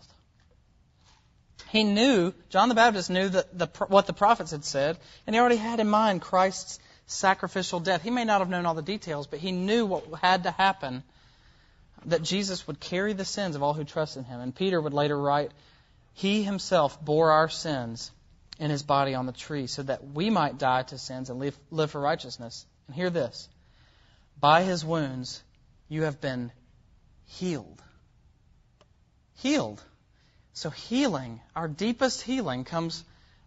He 1.69 1.85
knew, 1.85 2.33
John 2.49 2.71
the 2.71 2.75
Baptist 2.75 3.11
knew 3.11 3.29
that 3.29 3.59
the, 3.59 3.67
what 3.89 4.07
the 4.07 4.15
prophets 4.15 4.53
had 4.53 4.65
said, 4.65 4.97
and 5.27 5.37
he 5.37 5.41
already 5.41 5.57
had 5.57 5.79
in 5.79 5.89
mind 5.91 6.23
Christ's 6.23 6.79
sacrificial 7.07 7.79
death. 7.79 8.03
He 8.03 8.11
may 8.11 8.25
not 8.25 8.41
have 8.41 8.49
known 8.49 8.65
all 8.65 8.73
the 8.73 8.81
details, 8.81 9.27
but 9.27 9.39
he 9.39 9.53
knew 9.53 9.85
what 9.85 10.07
had 10.23 10.45
to 10.45 10.51
happen 10.51 11.03
that 12.07 12.23
Jesus 12.23 12.67
would 12.67 12.81
carry 12.81 13.13
the 13.13 13.25
sins 13.25 13.57
of 13.57 13.63
all 13.63 13.75
who 13.75 13.85
trust 13.85 14.17
in 14.17 14.25
him. 14.25 14.41
And 14.41 14.55
Peter 14.55 14.81
would 14.81 14.95
later 14.95 15.19
write, 15.19 15.51
He 16.15 16.43
himself 16.43 17.05
bore 17.05 17.33
our 17.33 17.49
sins 17.49 18.11
in 18.59 18.71
his 18.71 18.83
body 18.83 19.15
on 19.15 19.27
the 19.27 19.33
tree 19.33 19.67
so 19.67 19.83
that 19.83 20.05
we 20.13 20.31
might 20.31 20.59
die 20.59 20.83
to 20.85 20.99
sins 20.99 21.31
and 21.31 21.39
live, 21.39 21.59
live 21.71 21.91
for 21.91 22.01
righteousness. 22.01 22.65
And 22.87 22.97
hear 22.97 23.11
this 23.11 23.49
by 24.41 24.63
his 24.63 24.85
wounds 24.85 25.43
you 25.89 26.03
have 26.03 26.21
been 26.21 26.53
healed. 27.27 27.83
Healed. 29.37 29.83
So, 30.53 30.71
healing, 30.71 31.41
our 31.55 31.69
deepest 31.69 32.23
healing, 32.23 32.65
comes 32.65 33.05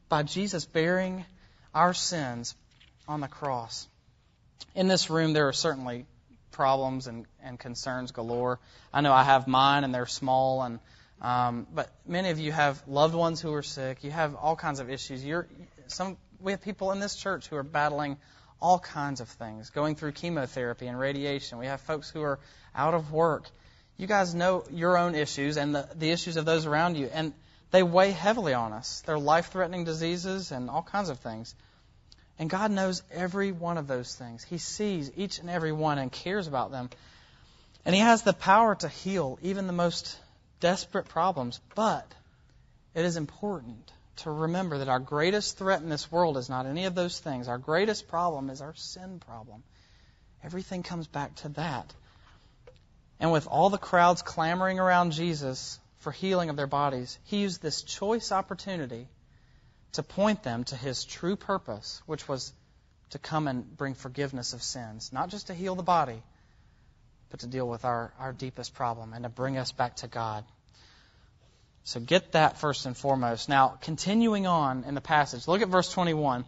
by 0.09 0.23
Jesus 0.23 0.65
bearing 0.65 1.25
our 1.73 1.93
sins 1.93 2.53
on 3.07 3.21
the 3.21 3.27
cross. 3.27 3.87
In 4.75 4.87
this 4.87 5.09
room, 5.09 5.33
there 5.33 5.47
are 5.47 5.53
certainly 5.53 6.05
problems 6.51 7.07
and, 7.07 7.25
and 7.43 7.59
concerns 7.59 8.11
galore. 8.11 8.59
I 8.93 9.01
know 9.01 9.13
I 9.13 9.23
have 9.23 9.47
mine, 9.47 9.83
and 9.83 9.93
they're 9.93 10.05
small, 10.05 10.63
and 10.63 10.79
um, 11.21 11.67
but 11.73 11.89
many 12.07 12.29
of 12.29 12.39
you 12.39 12.51
have 12.51 12.81
loved 12.87 13.15
ones 13.15 13.41
who 13.41 13.53
are 13.53 13.63
sick. 13.63 14.03
You 14.03 14.11
have 14.11 14.35
all 14.35 14.55
kinds 14.55 14.79
of 14.79 14.89
issues. 14.89 15.23
You're 15.23 15.47
some. 15.87 16.17
We 16.39 16.53
have 16.53 16.61
people 16.61 16.91
in 16.91 16.99
this 16.99 17.15
church 17.15 17.47
who 17.47 17.57
are 17.57 17.63
battling 17.63 18.17
all 18.61 18.79
kinds 18.79 19.21
of 19.21 19.27
things, 19.27 19.69
going 19.69 19.95
through 19.95 20.13
chemotherapy 20.13 20.87
and 20.87 20.99
radiation. 20.99 21.57
We 21.57 21.65
have 21.65 21.81
folks 21.81 22.09
who 22.09 22.21
are 22.21 22.39
out 22.75 22.93
of 22.93 23.11
work 23.11 23.49
you 23.99 24.07
guys 24.07 24.33
know 24.33 24.63
your 24.71 24.97
own 24.97 25.13
issues 25.13 25.57
and 25.57 25.75
the, 25.75 25.87
the 25.93 26.09
issues 26.09 26.37
of 26.37 26.45
those 26.45 26.65
around 26.65 26.95
you, 26.95 27.09
and 27.13 27.33
they 27.71 27.83
weigh 27.83 28.11
heavily 28.11 28.53
on 28.53 28.71
us. 28.71 29.03
They're 29.05 29.19
life 29.19 29.47
threatening 29.47 29.83
diseases 29.83 30.53
and 30.53 30.69
all 30.69 30.81
kinds 30.81 31.09
of 31.09 31.19
things. 31.19 31.53
And 32.39 32.49
God 32.49 32.71
knows 32.71 33.03
every 33.11 33.51
one 33.51 33.77
of 33.77 33.87
those 33.87 34.15
things. 34.15 34.43
He 34.43 34.57
sees 34.57 35.11
each 35.17 35.39
and 35.39 35.49
every 35.49 35.73
one 35.73 35.99
and 35.99 36.09
cares 36.09 36.47
about 36.47 36.71
them. 36.71 36.89
And 37.85 37.93
He 37.93 38.01
has 38.01 38.23
the 38.23 38.33
power 38.33 38.75
to 38.75 38.87
heal 38.87 39.37
even 39.41 39.67
the 39.67 39.73
most 39.73 40.17
desperate 40.61 41.09
problems. 41.09 41.59
But 41.75 42.07
it 42.95 43.03
is 43.03 43.17
important 43.17 43.91
to 44.17 44.31
remember 44.31 44.79
that 44.79 44.89
our 44.89 44.99
greatest 44.99 45.57
threat 45.57 45.81
in 45.81 45.89
this 45.89 46.09
world 46.09 46.37
is 46.37 46.49
not 46.49 46.65
any 46.65 46.85
of 46.85 46.95
those 46.95 47.19
things. 47.19 47.49
Our 47.49 47.57
greatest 47.57 48.07
problem 48.07 48.49
is 48.49 48.61
our 48.61 48.73
sin 48.75 49.19
problem. 49.19 49.63
Everything 50.41 50.81
comes 50.81 51.07
back 51.07 51.35
to 51.35 51.49
that. 51.49 51.93
And 53.19 53.33
with 53.33 53.47
all 53.47 53.69
the 53.69 53.77
crowds 53.77 54.21
clamoring 54.21 54.79
around 54.79 55.11
Jesus 55.11 55.77
for 55.99 56.11
healing 56.11 56.49
of 56.49 56.55
their 56.55 56.67
bodies, 56.67 57.19
he 57.25 57.37
used 57.37 57.61
this 57.61 57.81
choice 57.81 58.31
opportunity 58.31 59.09
to 59.93 60.03
point 60.03 60.43
them 60.43 60.63
to 60.65 60.75
his 60.75 61.03
true 61.03 61.35
purpose, 61.35 62.01
which 62.05 62.27
was 62.27 62.53
to 63.11 63.19
come 63.19 63.47
and 63.47 63.75
bring 63.77 63.95
forgiveness 63.95 64.53
of 64.53 64.61
sins. 64.61 65.11
Not 65.11 65.29
just 65.29 65.47
to 65.47 65.53
heal 65.53 65.75
the 65.75 65.83
body, 65.83 66.21
but 67.29 67.41
to 67.41 67.47
deal 67.47 67.67
with 67.67 67.85
our, 67.85 68.13
our 68.19 68.33
deepest 68.33 68.73
problem 68.73 69.13
and 69.13 69.23
to 69.23 69.29
bring 69.29 69.57
us 69.57 69.71
back 69.71 69.97
to 69.97 70.07
God. 70.07 70.43
So 71.83 71.99
get 71.99 72.33
that 72.33 72.59
first 72.59 72.85
and 72.85 72.95
foremost. 72.95 73.49
Now, 73.49 73.77
continuing 73.81 74.45
on 74.45 74.83
in 74.83 74.93
the 74.93 75.01
passage, 75.01 75.47
look 75.47 75.61
at 75.61 75.69
verse 75.69 75.91
21. 75.91 76.45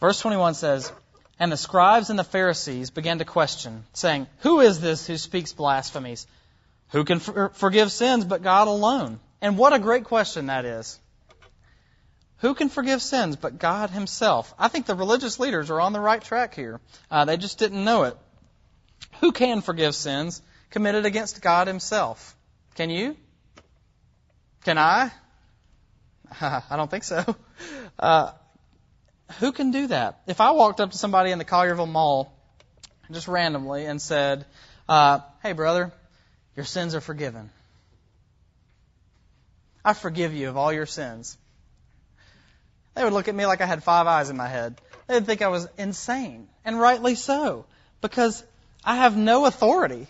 Verse 0.00 0.20
21 0.20 0.54
says, 0.54 0.92
and 1.38 1.52
the 1.52 1.56
scribes 1.56 2.10
and 2.10 2.18
the 2.18 2.24
Pharisees 2.24 2.90
began 2.90 3.18
to 3.18 3.24
question, 3.24 3.84
saying, 3.92 4.26
Who 4.38 4.60
is 4.60 4.80
this 4.80 5.06
who 5.06 5.18
speaks 5.18 5.52
blasphemies? 5.52 6.26
Who 6.90 7.04
can 7.04 7.18
for- 7.18 7.50
forgive 7.50 7.92
sins 7.92 8.24
but 8.24 8.42
God 8.42 8.68
alone? 8.68 9.20
And 9.42 9.58
what 9.58 9.74
a 9.74 9.78
great 9.78 10.04
question 10.04 10.46
that 10.46 10.64
is. 10.64 10.98
Who 12.38 12.54
can 12.54 12.68
forgive 12.68 13.00
sins 13.00 13.36
but 13.36 13.58
God 13.58 13.90
Himself? 13.90 14.52
I 14.58 14.68
think 14.68 14.86
the 14.86 14.94
religious 14.94 15.40
leaders 15.40 15.70
are 15.70 15.80
on 15.80 15.92
the 15.92 16.00
right 16.00 16.22
track 16.22 16.54
here. 16.54 16.80
Uh, 17.10 17.24
they 17.24 17.36
just 17.36 17.58
didn't 17.58 17.84
know 17.84 18.04
it. 18.04 18.16
Who 19.20 19.32
can 19.32 19.62
forgive 19.62 19.94
sins 19.94 20.42
committed 20.70 21.06
against 21.06 21.40
God 21.40 21.66
Himself? 21.66 22.36
Can 22.74 22.90
you? 22.90 23.16
Can 24.64 24.76
I? 24.78 25.10
I 26.40 26.76
don't 26.76 26.90
think 26.90 27.04
so. 27.04 27.24
Uh, 27.98 28.32
who 29.40 29.52
can 29.52 29.70
do 29.70 29.86
that? 29.86 30.20
If 30.26 30.40
I 30.40 30.50
walked 30.50 30.80
up 30.80 30.90
to 30.90 30.98
somebody 30.98 31.30
in 31.30 31.38
the 31.38 31.44
Collierville 31.44 31.88
Mall, 31.88 32.32
just 33.10 33.28
randomly, 33.28 33.86
and 33.86 34.00
said, 34.00 34.44
uh, 34.88 35.20
Hey, 35.42 35.52
brother, 35.52 35.92
your 36.54 36.64
sins 36.66 36.94
are 36.94 37.00
forgiven. 37.00 37.50
I 39.84 39.94
forgive 39.94 40.34
you 40.34 40.48
of 40.48 40.56
all 40.56 40.72
your 40.72 40.86
sins. 40.86 41.38
They 42.96 43.04
would 43.04 43.12
look 43.12 43.28
at 43.28 43.34
me 43.34 43.44
like 43.44 43.60
I 43.60 43.66
had 43.66 43.84
five 43.84 44.06
eyes 44.06 44.30
in 44.30 44.38
my 44.38 44.48
head. 44.48 44.80
They'd 45.06 45.26
think 45.26 45.42
I 45.42 45.48
was 45.48 45.68
insane, 45.76 46.48
and 46.64 46.80
rightly 46.80 47.14
so, 47.14 47.66
because 48.00 48.42
I 48.82 48.96
have 48.96 49.16
no 49.18 49.44
authority. 49.44 50.06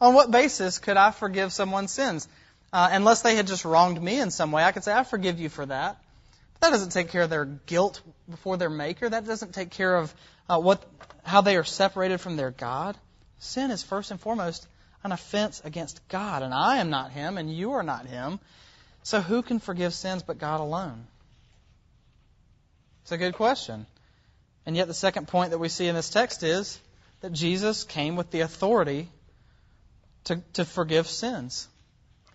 On 0.00 0.12
what 0.12 0.32
basis 0.32 0.78
could 0.78 0.96
I 0.96 1.12
forgive 1.12 1.52
someone's 1.52 1.92
sins? 1.92 2.26
Uh, 2.72 2.88
unless 2.90 3.22
they 3.22 3.36
had 3.36 3.46
just 3.46 3.64
wronged 3.64 4.02
me 4.02 4.18
in 4.18 4.32
some 4.32 4.50
way, 4.50 4.64
I 4.64 4.72
could 4.72 4.82
say, 4.82 4.92
I 4.92 5.04
forgive 5.04 5.38
you 5.38 5.48
for 5.48 5.64
that. 5.66 5.98
But 6.54 6.60
that 6.62 6.70
doesn't 6.72 6.90
take 6.90 7.10
care 7.10 7.22
of 7.22 7.30
their 7.30 7.44
guilt 7.44 8.02
before 8.28 8.56
their 8.56 8.70
Maker. 8.70 9.08
That 9.08 9.24
doesn't 9.24 9.54
take 9.54 9.70
care 9.70 9.94
of 9.94 10.12
uh, 10.48 10.58
what, 10.58 10.84
how 11.22 11.42
they 11.42 11.56
are 11.56 11.64
separated 11.64 12.18
from 12.18 12.36
their 12.36 12.50
God. 12.50 12.96
Sin 13.38 13.70
is 13.70 13.84
first 13.84 14.10
and 14.10 14.20
foremost 14.20 14.66
an 15.04 15.12
offense 15.12 15.62
against 15.64 16.06
God, 16.08 16.42
and 16.42 16.52
I 16.52 16.78
am 16.78 16.90
not 16.90 17.12
Him, 17.12 17.38
and 17.38 17.54
you 17.54 17.72
are 17.72 17.84
not 17.84 18.06
Him. 18.06 18.40
So 19.04 19.20
who 19.20 19.42
can 19.42 19.60
forgive 19.60 19.94
sins 19.94 20.24
but 20.24 20.38
God 20.38 20.60
alone? 20.60 21.06
It's 23.06 23.12
a 23.12 23.18
good 23.18 23.34
question. 23.34 23.86
And 24.66 24.74
yet, 24.74 24.88
the 24.88 24.92
second 24.92 25.28
point 25.28 25.52
that 25.52 25.58
we 25.58 25.68
see 25.68 25.86
in 25.86 25.94
this 25.94 26.10
text 26.10 26.42
is 26.42 26.76
that 27.20 27.32
Jesus 27.32 27.84
came 27.84 28.16
with 28.16 28.32
the 28.32 28.40
authority 28.40 29.08
to, 30.24 30.42
to 30.54 30.64
forgive 30.64 31.06
sins. 31.06 31.68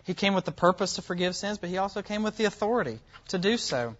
He 0.05 0.13
came 0.13 0.33
with 0.33 0.45
the 0.45 0.53
purpose 0.53 0.93
to 0.93 1.01
forgive 1.01 1.35
sins, 1.35 1.57
but 1.57 1.69
he 1.69 1.77
also 1.77 2.01
came 2.01 2.23
with 2.23 2.37
the 2.37 2.45
authority 2.45 2.99
to 3.27 3.37
do 3.37 3.57
so. 3.57 3.97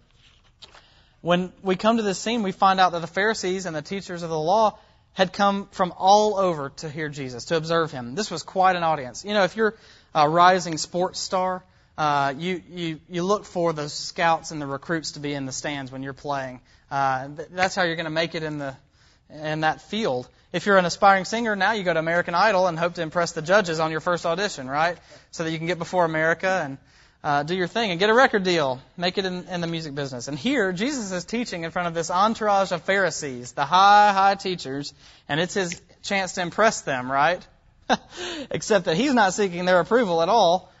When 1.20 1.52
we 1.62 1.76
come 1.76 1.98
to 1.98 2.02
this 2.02 2.18
scene, 2.18 2.42
we 2.42 2.52
find 2.52 2.80
out 2.80 2.92
that 2.92 3.02
the 3.02 3.06
Pharisees 3.06 3.66
and 3.66 3.76
the 3.76 3.82
teachers 3.82 4.22
of 4.22 4.30
the 4.30 4.40
law 4.40 4.78
had 5.12 5.34
come 5.34 5.68
from 5.72 5.92
all 5.98 6.38
over 6.38 6.70
to 6.76 6.88
hear 6.88 7.10
Jesus, 7.10 7.44
to 7.44 7.56
observe 7.58 7.92
him. 7.92 8.14
This 8.14 8.30
was 8.30 8.42
quite 8.42 8.76
an 8.76 8.82
audience. 8.82 9.26
You 9.26 9.34
know, 9.34 9.44
if 9.44 9.56
you're 9.56 9.74
a 10.14 10.26
rising 10.26 10.78
sports 10.78 11.20
star, 11.20 11.64
uh, 11.98 12.34
you, 12.36 12.62
you, 12.70 13.00
you 13.08 13.22
look 13.22 13.44
for 13.44 13.72
the 13.72 13.88
scouts 13.88 14.50
and 14.50 14.60
the 14.60 14.66
recruits 14.66 15.12
to 15.12 15.20
be 15.20 15.34
in 15.34 15.46
the 15.46 15.52
stands 15.52 15.92
when 15.92 16.02
you're 16.02 16.12
playing. 16.12 16.60
Uh, 16.90 17.28
that's 17.50 17.74
how 17.74 17.82
you're 17.82 17.96
going 17.96 18.04
to 18.04 18.10
make 18.10 18.34
it 18.34 18.42
in 18.42 18.58
the 18.58 18.76
in 19.30 19.60
that 19.60 19.80
field. 19.80 20.28
If 20.52 20.66
you're 20.66 20.76
an 20.76 20.84
aspiring 20.84 21.24
singer, 21.24 21.56
now 21.56 21.72
you 21.72 21.84
go 21.84 21.94
to 21.94 21.98
American 21.98 22.34
Idol 22.34 22.66
and 22.66 22.78
hope 22.78 22.94
to 22.94 23.02
impress 23.02 23.32
the 23.32 23.40
judges 23.40 23.80
on 23.80 23.90
your 23.90 24.00
first 24.00 24.26
audition, 24.26 24.68
right? 24.68 24.98
So 25.30 25.44
that 25.44 25.50
you 25.50 25.58
can 25.58 25.66
get 25.66 25.78
before 25.78 26.04
America 26.04 26.60
and 26.64 26.78
uh, 27.24 27.42
do 27.42 27.54
your 27.54 27.68
thing 27.68 27.90
and 27.90 28.00
get 28.00 28.10
a 28.10 28.14
record 28.14 28.42
deal, 28.42 28.80
make 28.96 29.16
it 29.16 29.24
in, 29.24 29.46
in 29.48 29.60
the 29.60 29.66
music 29.66 29.94
business. 29.94 30.28
And 30.28 30.38
here, 30.38 30.72
Jesus 30.72 31.12
is 31.12 31.24
teaching 31.24 31.62
in 31.62 31.70
front 31.70 31.88
of 31.88 31.94
this 31.94 32.10
entourage 32.10 32.72
of 32.72 32.82
Pharisees, 32.82 33.52
the 33.52 33.64
high, 33.64 34.12
high 34.12 34.34
teachers, 34.34 34.92
and 35.28 35.40
it's 35.40 35.54
his 35.54 35.80
chance 36.02 36.32
to 36.34 36.42
impress 36.42 36.82
them, 36.82 37.10
right? 37.10 37.46
Except 38.50 38.86
that 38.86 38.96
he's 38.96 39.14
not 39.14 39.34
seeking 39.34 39.64
their 39.64 39.80
approval 39.80 40.20
at 40.20 40.28
all. 40.28 40.71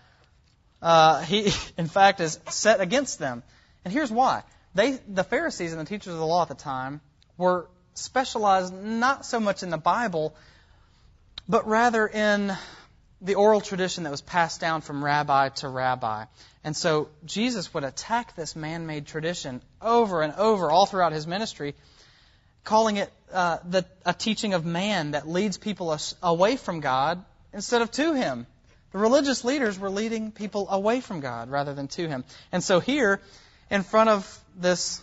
Uh, 0.82 1.22
he, 1.22 1.52
in 1.78 1.86
fact, 1.86 2.20
is 2.20 2.38
set 2.50 2.80
against 2.80 3.18
them. 3.18 3.42
And 3.84 3.94
here's 3.94 4.10
why. 4.10 4.42
They, 4.74 4.98
the 5.08 5.24
Pharisees 5.24 5.72
and 5.72 5.80
the 5.80 5.84
teachers 5.84 6.12
of 6.12 6.18
the 6.18 6.26
law 6.26 6.42
at 6.42 6.48
the 6.48 6.54
time 6.54 7.00
were 7.36 7.68
specialized 7.94 8.72
not 8.72 9.24
so 9.24 9.38
much 9.38 9.62
in 9.62 9.70
the 9.70 9.78
Bible, 9.78 10.34
but 11.48 11.66
rather 11.66 12.06
in 12.06 12.56
the 13.20 13.34
oral 13.36 13.60
tradition 13.60 14.04
that 14.04 14.10
was 14.10 14.20
passed 14.20 14.60
down 14.60 14.80
from 14.80 15.04
rabbi 15.04 15.48
to 15.50 15.68
rabbi. 15.68 16.24
And 16.64 16.76
so 16.76 17.08
Jesus 17.24 17.72
would 17.74 17.84
attack 17.84 18.34
this 18.34 18.56
man 18.56 18.86
made 18.86 19.06
tradition 19.06 19.62
over 19.80 20.22
and 20.22 20.32
over 20.34 20.70
all 20.70 20.86
throughout 20.86 21.12
his 21.12 21.26
ministry, 21.26 21.74
calling 22.64 22.96
it 22.96 23.12
uh, 23.32 23.58
the, 23.68 23.84
a 24.04 24.12
teaching 24.12 24.54
of 24.54 24.64
man 24.64 25.12
that 25.12 25.28
leads 25.28 25.58
people 25.58 25.96
away 26.22 26.56
from 26.56 26.80
God 26.80 27.24
instead 27.52 27.82
of 27.82 27.90
to 27.92 28.14
him. 28.14 28.46
The 28.92 28.98
religious 28.98 29.44
leaders 29.44 29.78
were 29.78 29.90
leading 29.90 30.32
people 30.32 30.68
away 30.68 31.00
from 31.00 31.20
God 31.20 31.50
rather 31.50 31.74
than 31.74 31.88
to 31.88 32.08
him. 32.08 32.24
And 32.52 32.62
so 32.62 32.78
here, 32.78 33.20
in 33.70 33.82
front 33.82 34.10
of 34.10 34.44
this 34.56 35.00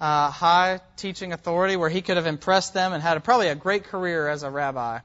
uh, 0.00 0.30
high 0.30 0.80
teaching 0.96 1.32
authority 1.32 1.76
where 1.76 1.88
he 1.88 2.02
could 2.02 2.16
have 2.16 2.26
impressed 2.26 2.74
them 2.74 2.92
and 2.92 3.02
had 3.02 3.16
a, 3.16 3.20
probably 3.20 3.48
a 3.48 3.54
great 3.54 3.84
career 3.84 4.28
as 4.28 4.42
a 4.42 4.50
rabbi, 4.50 4.98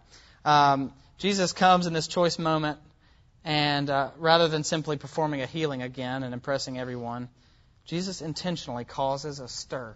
um, 0.46 0.92
Jesus 1.20 1.54
comes 1.54 1.86
in 1.86 1.94
this 1.94 2.08
choice 2.08 2.40
moment, 2.40 2.80
and 3.46 3.90
uh, 3.90 4.10
rather 4.18 4.48
than 4.48 4.64
simply 4.64 4.98
performing 4.98 5.42
a 5.42 5.46
healing 5.46 5.84
again 5.84 6.24
and 6.24 6.34
impressing 6.34 6.80
everyone, 6.80 7.30
Jesus 7.86 8.22
intentionally 8.22 8.84
causes 8.84 9.40
a 9.40 9.48
stir. 9.48 9.96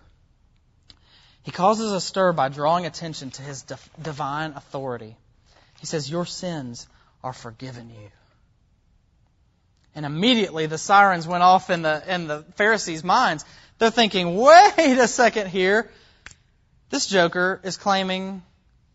He 1.41 1.51
causes 1.51 1.91
a 1.91 2.01
stir 2.01 2.33
by 2.33 2.49
drawing 2.49 2.85
attention 2.85 3.31
to 3.31 3.41
his 3.41 3.63
divine 4.01 4.51
authority. 4.51 5.15
He 5.79 5.85
says, 5.85 6.09
Your 6.09 6.25
sins 6.25 6.87
are 7.23 7.33
forgiven 7.33 7.89
you. 7.89 8.09
And 9.97 10.05
immediately 10.05 10.67
the 10.67 10.77
sirens 10.77 11.27
went 11.27 11.41
off 11.41 11.71
in 11.71 11.81
the, 11.81 12.03
in 12.07 12.27
the 12.27 12.43
Pharisees' 12.53 13.03
minds. 13.03 13.43
They're 13.79 13.89
thinking, 13.89 14.35
wait 14.35 14.77
a 14.77 15.07
second 15.07 15.47
here. 15.47 15.89
This 16.91 17.07
joker 17.07 17.59
is 17.63 17.77
claiming 17.77 18.43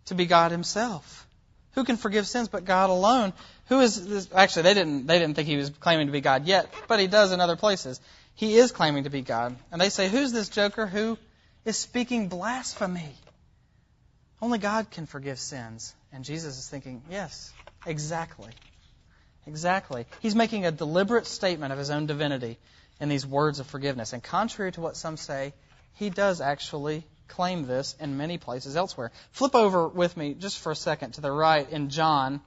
to 0.06 0.14
be 0.14 0.26
God 0.26 0.52
himself. 0.52 1.26
Who 1.72 1.82
can 1.82 1.96
forgive 1.96 2.28
sins 2.28 2.46
but 2.46 2.64
God 2.64 2.88
alone? 2.88 3.32
Who 3.66 3.80
is 3.80 4.08
this? 4.08 4.28
Actually, 4.32 4.62
they 4.62 4.74
didn't, 4.74 5.06
they 5.08 5.18
didn't 5.18 5.34
think 5.34 5.48
he 5.48 5.56
was 5.56 5.70
claiming 5.70 6.06
to 6.06 6.12
be 6.12 6.20
God 6.20 6.46
yet, 6.46 6.72
but 6.86 7.00
he 7.00 7.08
does 7.08 7.32
in 7.32 7.40
other 7.40 7.56
places. 7.56 8.00
He 8.36 8.54
is 8.54 8.70
claiming 8.70 9.02
to 9.02 9.10
be 9.10 9.22
God. 9.22 9.56
And 9.72 9.80
they 9.80 9.88
say, 9.88 10.08
Who's 10.08 10.30
this 10.30 10.50
joker 10.50 10.86
who 10.86 11.18
is 11.64 11.76
speaking 11.76 12.28
blasphemy? 12.28 13.12
Only 14.40 14.58
God 14.58 14.92
can 14.92 15.06
forgive 15.06 15.40
sins. 15.40 15.96
And 16.12 16.24
Jesus 16.24 16.58
is 16.58 16.68
thinking, 16.68 17.02
Yes, 17.10 17.52
exactly. 17.86 18.52
Exactly. 19.46 20.06
He's 20.20 20.34
making 20.34 20.64
a 20.64 20.70
deliberate 20.70 21.26
statement 21.26 21.72
of 21.72 21.78
his 21.78 21.90
own 21.90 22.06
divinity 22.06 22.58
in 23.00 23.08
these 23.08 23.26
words 23.26 23.58
of 23.58 23.66
forgiveness. 23.66 24.12
And 24.12 24.22
contrary 24.22 24.72
to 24.72 24.80
what 24.80 24.96
some 24.96 25.16
say, 25.16 25.52
he 25.94 26.10
does 26.10 26.40
actually 26.40 27.04
claim 27.28 27.66
this 27.66 27.96
in 27.98 28.16
many 28.16 28.38
places 28.38 28.76
elsewhere. 28.76 29.10
Flip 29.32 29.54
over 29.54 29.88
with 29.88 30.16
me 30.16 30.34
just 30.34 30.58
for 30.58 30.70
a 30.70 30.76
second 30.76 31.12
to 31.12 31.20
the 31.20 31.32
right 31.32 31.68
in 31.70 31.88
John, 31.88 32.40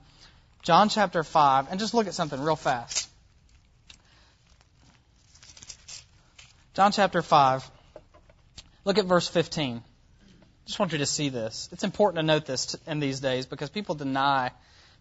John 0.61 0.89
chapter 0.89 1.23
5, 1.23 1.69
and 1.69 1.79
just 1.79 1.93
look 1.93 2.07
at 2.07 2.13
something 2.13 2.39
real 2.41 2.55
fast. 2.55 3.09
John 6.75 6.91
chapter 6.91 7.21
5. 7.21 7.69
Look 8.83 8.97
at 8.97 9.05
verse 9.05 9.27
15. 9.27 9.81
Just 10.65 10.79
want 10.79 10.91
you 10.91 10.99
to 10.99 11.05
see 11.05 11.29
this. 11.29 11.69
It's 11.71 11.83
important 11.83 12.19
to 12.19 12.23
note 12.23 12.45
this 12.45 12.75
in 12.87 12.99
these 12.99 13.19
days 13.19 13.45
because 13.45 13.69
people 13.69 13.95
deny 13.95 14.51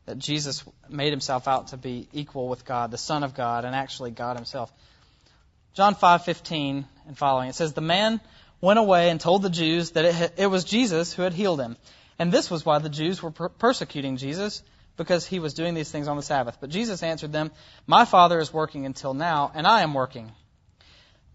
that 0.06 0.18
Jesus 0.18 0.64
made 0.88 1.10
himself 1.10 1.48
out 1.48 1.68
to 1.68 1.76
be 1.76 2.08
equal 2.12 2.48
with 2.48 2.64
God, 2.64 2.90
the 2.90 2.98
Son 2.98 3.22
of 3.22 3.34
God, 3.34 3.64
and 3.64 3.74
actually 3.74 4.10
God 4.10 4.36
himself. 4.36 4.72
John 5.74 5.94
5:15 5.94 6.86
and 7.06 7.18
following. 7.18 7.48
It 7.48 7.54
says, 7.54 7.72
"The 7.72 7.80
man 7.80 8.20
went 8.64 8.78
away 8.78 9.10
and 9.10 9.20
told 9.20 9.42
the 9.42 9.50
Jews 9.50 9.90
that 9.92 10.04
it, 10.04 10.34
it 10.38 10.46
was 10.46 10.64
Jesus 10.64 11.12
who 11.12 11.22
had 11.22 11.34
healed 11.34 11.60
him. 11.60 11.76
And 12.18 12.32
this 12.32 12.50
was 12.50 12.64
why 12.64 12.78
the 12.78 12.88
Jews 12.88 13.22
were 13.22 13.30
per- 13.30 13.48
persecuting 13.50 14.16
Jesus, 14.16 14.62
because 14.96 15.26
he 15.26 15.38
was 15.38 15.54
doing 15.54 15.74
these 15.74 15.90
things 15.90 16.08
on 16.08 16.16
the 16.16 16.22
Sabbath. 16.22 16.58
But 16.60 16.70
Jesus 16.70 17.02
answered 17.02 17.32
them, 17.32 17.50
My 17.86 18.04
Father 18.04 18.38
is 18.40 18.52
working 18.52 18.86
until 18.86 19.12
now, 19.12 19.52
and 19.54 19.66
I 19.66 19.82
am 19.82 19.92
working. 19.92 20.32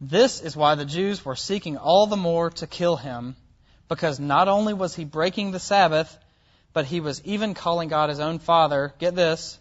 This 0.02 0.42
is 0.42 0.56
why 0.56 0.76
the 0.76 0.86
Jews 0.86 1.24
were 1.24 1.36
seeking 1.36 1.78
all 1.78 2.08
the 2.08 2.18
more 2.18 2.50
to 2.52 2.68
kill 2.68 2.96
him, 2.96 3.36
because 3.90 4.20
not 4.20 4.48
only 4.48 4.74
was 4.74 4.96
he 4.96 5.04
breaking 5.04 5.52
the 5.52 5.60
Sabbath, 5.60 6.18
but 6.80 6.86
he 6.86 7.02
was 7.02 7.22
even 7.26 7.56
calling 7.56 7.89
God 7.89 8.08
his 8.08 8.22
own 8.22 8.39
Father, 8.39 8.94
get 9.00 9.13
this, 9.13 9.60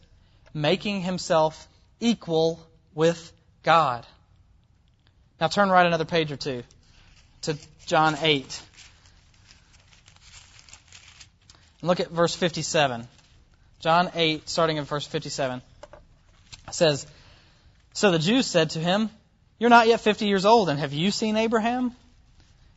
making 0.54 1.00
himself 1.00 1.66
equal 1.98 2.64
with 2.94 3.32
God. 3.64 4.06
Now 5.40 5.48
turn 5.48 5.68
right 5.68 5.84
another 5.84 6.04
page 6.04 6.30
or 6.30 6.36
two 6.36 6.62
to 7.40 7.58
John 7.86 8.16
8. 8.20 8.62
And 11.80 11.88
look 11.88 11.98
at 11.98 12.08
verse 12.12 12.36
57. 12.36 13.08
John 13.80 14.12
8, 14.14 14.48
starting 14.48 14.78
at 14.78 14.86
verse 14.86 15.04
57, 15.08 15.60
says, 16.70 17.04
So 17.94 18.12
the 18.12 18.20
Jews 18.20 18.46
said 18.46 18.70
to 18.70 18.78
him, 18.78 19.10
You're 19.58 19.70
not 19.70 19.88
yet 19.88 20.02
50 20.02 20.26
years 20.26 20.44
old, 20.44 20.68
and 20.68 20.78
have 20.78 20.92
you 20.92 21.10
seen 21.10 21.36
Abraham? 21.36 21.96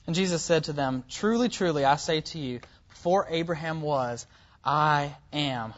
And 0.08 0.16
Jesus 0.16 0.42
said 0.42 0.64
to 0.64 0.74
them, 0.74 1.04
Truly, 1.10 1.48
truly, 1.48 1.86
I 1.86 1.98
say 1.98 2.22
to 2.22 2.40
you, 2.40 2.60
before 2.92 3.28
Abraham 3.30 3.82
was, 3.82 4.26
I 4.64 5.16
am. 5.34 5.74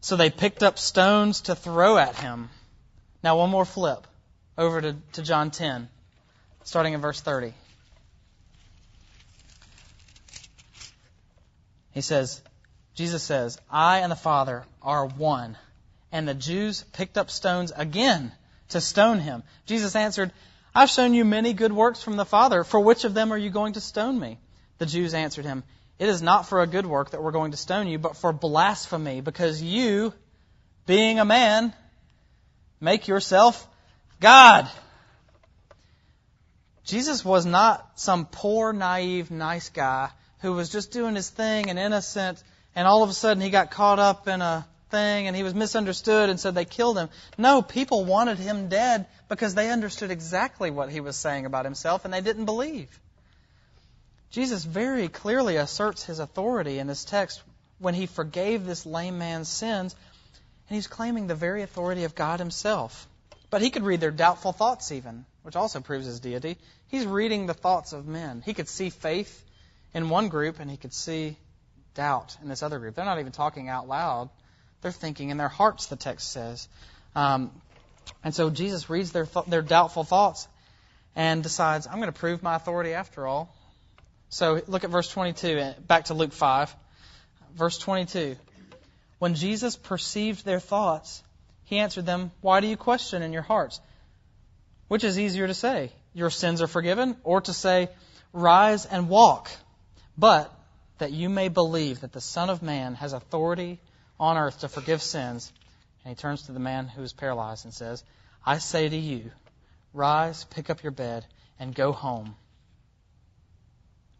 So 0.00 0.16
they 0.16 0.30
picked 0.30 0.62
up 0.62 0.78
stones 0.78 1.42
to 1.42 1.54
throw 1.54 1.98
at 1.98 2.16
him. 2.16 2.50
Now, 3.22 3.38
one 3.38 3.50
more 3.50 3.64
flip 3.64 4.06
over 4.56 4.80
to, 4.80 4.96
to 5.14 5.22
John 5.22 5.50
10, 5.50 5.88
starting 6.64 6.94
in 6.94 7.00
verse 7.00 7.20
30. 7.20 7.52
He 11.92 12.00
says, 12.00 12.40
Jesus 12.94 13.22
says, 13.22 13.58
I 13.70 13.98
and 13.98 14.12
the 14.12 14.16
Father 14.16 14.64
are 14.82 15.06
one. 15.06 15.56
And 16.12 16.28
the 16.28 16.34
Jews 16.34 16.84
picked 16.92 17.18
up 17.18 17.30
stones 17.30 17.72
again 17.74 18.32
to 18.68 18.80
stone 18.80 19.18
him. 19.18 19.42
Jesus 19.66 19.96
answered, 19.96 20.32
I've 20.74 20.90
shown 20.90 21.12
you 21.12 21.24
many 21.24 21.54
good 21.54 21.72
works 21.72 22.02
from 22.02 22.16
the 22.16 22.24
Father. 22.24 22.62
For 22.62 22.78
which 22.78 23.04
of 23.04 23.14
them 23.14 23.32
are 23.32 23.38
you 23.38 23.50
going 23.50 23.72
to 23.72 23.80
stone 23.80 24.18
me? 24.18 24.38
The 24.78 24.86
Jews 24.86 25.12
answered 25.12 25.44
him, 25.44 25.64
It 25.98 26.08
is 26.08 26.22
not 26.22 26.48
for 26.48 26.62
a 26.62 26.66
good 26.66 26.86
work 26.86 27.10
that 27.10 27.22
we're 27.22 27.32
going 27.32 27.50
to 27.50 27.56
stone 27.56 27.88
you, 27.88 27.98
but 27.98 28.16
for 28.16 28.32
blasphemy, 28.32 29.20
because 29.20 29.60
you, 29.60 30.12
being 30.86 31.18
a 31.18 31.24
man, 31.24 31.72
make 32.80 33.08
yourself 33.08 33.66
God. 34.20 34.68
Jesus 36.84 37.24
was 37.24 37.44
not 37.44 37.86
some 37.96 38.26
poor, 38.26 38.72
naive, 38.72 39.30
nice 39.30 39.68
guy 39.70 40.10
who 40.40 40.52
was 40.52 40.70
just 40.70 40.92
doing 40.92 41.16
his 41.16 41.28
thing 41.28 41.68
and 41.68 41.78
innocent, 41.78 42.42
and 42.74 42.86
all 42.86 43.02
of 43.02 43.10
a 43.10 43.12
sudden 43.12 43.42
he 43.42 43.50
got 43.50 43.70
caught 43.70 43.98
up 43.98 44.28
in 44.28 44.40
a 44.40 44.66
thing 44.90 45.26
and 45.26 45.36
he 45.36 45.42
was 45.42 45.54
misunderstood 45.54 46.30
and 46.30 46.38
said 46.38 46.54
they 46.54 46.64
killed 46.64 46.96
him. 46.96 47.08
No, 47.36 47.60
people 47.60 48.04
wanted 48.04 48.38
him 48.38 48.68
dead 48.68 49.06
because 49.28 49.54
they 49.54 49.70
understood 49.70 50.10
exactly 50.10 50.70
what 50.70 50.90
he 50.90 51.00
was 51.00 51.16
saying 51.16 51.44
about 51.44 51.64
himself 51.64 52.04
and 52.04 52.14
they 52.14 52.20
didn't 52.20 52.46
believe. 52.46 52.88
Jesus 54.30 54.64
very 54.64 55.08
clearly 55.08 55.56
asserts 55.56 56.04
his 56.04 56.18
authority 56.18 56.78
in 56.78 56.86
this 56.86 57.04
text 57.04 57.42
when 57.78 57.94
he 57.94 58.06
forgave 58.06 58.64
this 58.64 58.84
lame 58.84 59.18
man's 59.18 59.48
sins, 59.48 59.94
and 60.68 60.74
he's 60.74 60.86
claiming 60.86 61.26
the 61.26 61.34
very 61.34 61.62
authority 61.62 62.04
of 62.04 62.14
God 62.14 62.38
himself. 62.38 63.06
But 63.50 63.62
he 63.62 63.70
could 63.70 63.84
read 63.84 64.00
their 64.00 64.10
doubtful 64.10 64.52
thoughts 64.52 64.92
even, 64.92 65.24
which 65.42 65.56
also 65.56 65.80
proves 65.80 66.06
his 66.06 66.20
deity. 66.20 66.58
He's 66.88 67.06
reading 67.06 67.46
the 67.46 67.54
thoughts 67.54 67.92
of 67.92 68.06
men. 68.06 68.42
He 68.44 68.52
could 68.52 68.68
see 68.68 68.90
faith 68.90 69.44
in 69.94 70.10
one 70.10 70.28
group 70.28 70.60
and 70.60 70.70
he 70.70 70.76
could 70.76 70.92
see 70.92 71.36
doubt 71.94 72.36
in 72.42 72.48
this 72.48 72.62
other 72.62 72.78
group. 72.78 72.94
They're 72.94 73.04
not 73.04 73.18
even 73.18 73.32
talking 73.32 73.68
out 73.68 73.88
loud. 73.88 74.28
they're 74.82 74.92
thinking, 74.92 75.30
in 75.30 75.38
their 75.38 75.48
hearts, 75.48 75.86
the 75.86 75.96
text 75.96 76.30
says. 76.30 76.68
Um, 77.16 77.50
and 78.22 78.34
so 78.34 78.50
Jesus 78.50 78.88
reads 78.88 79.10
their, 79.12 79.26
th- 79.26 79.46
their 79.46 79.62
doubtful 79.62 80.04
thoughts 80.04 80.46
and 81.16 81.42
decides, 81.42 81.86
I'm 81.86 81.96
going 81.96 82.12
to 82.12 82.18
prove 82.18 82.42
my 82.42 82.54
authority 82.54 82.94
after 82.94 83.26
all. 83.26 83.52
So 84.30 84.60
look 84.66 84.84
at 84.84 84.90
verse 84.90 85.08
22, 85.08 85.58
uh, 85.58 85.74
back 85.86 86.06
to 86.06 86.14
Luke 86.14 86.32
5. 86.32 86.74
Verse 87.54 87.78
22. 87.78 88.36
When 89.18 89.34
Jesus 89.34 89.76
perceived 89.76 90.44
their 90.44 90.60
thoughts, 90.60 91.22
he 91.64 91.78
answered 91.78 92.06
them, 92.06 92.30
Why 92.40 92.60
do 92.60 92.66
you 92.66 92.76
question 92.76 93.22
in 93.22 93.32
your 93.32 93.42
hearts? 93.42 93.80
Which 94.88 95.04
is 95.04 95.18
easier 95.18 95.46
to 95.46 95.54
say, 95.54 95.92
Your 96.14 96.30
sins 96.30 96.62
are 96.62 96.66
forgiven, 96.66 97.16
or 97.24 97.40
to 97.42 97.52
say, 97.52 97.88
Rise 98.32 98.86
and 98.86 99.08
walk? 99.08 99.50
But 100.16 100.52
that 100.98 101.12
you 101.12 101.28
may 101.28 101.48
believe 101.48 102.00
that 102.00 102.12
the 102.12 102.20
Son 102.20 102.50
of 102.50 102.62
Man 102.62 102.94
has 102.94 103.12
authority 103.12 103.80
on 104.20 104.36
earth 104.36 104.60
to 104.60 104.68
forgive 104.68 105.02
sins. 105.02 105.52
And 106.04 106.16
he 106.16 106.20
turns 106.20 106.42
to 106.42 106.52
the 106.52 106.60
man 106.60 106.88
who 106.88 107.02
is 107.02 107.12
paralyzed 107.12 107.64
and 107.64 107.74
says, 107.74 108.04
I 108.44 108.58
say 108.58 108.88
to 108.88 108.96
you, 108.96 109.30
rise, 109.92 110.44
pick 110.44 110.70
up 110.70 110.82
your 110.82 110.92
bed, 110.92 111.24
and 111.58 111.74
go 111.74 111.92
home. 111.92 112.36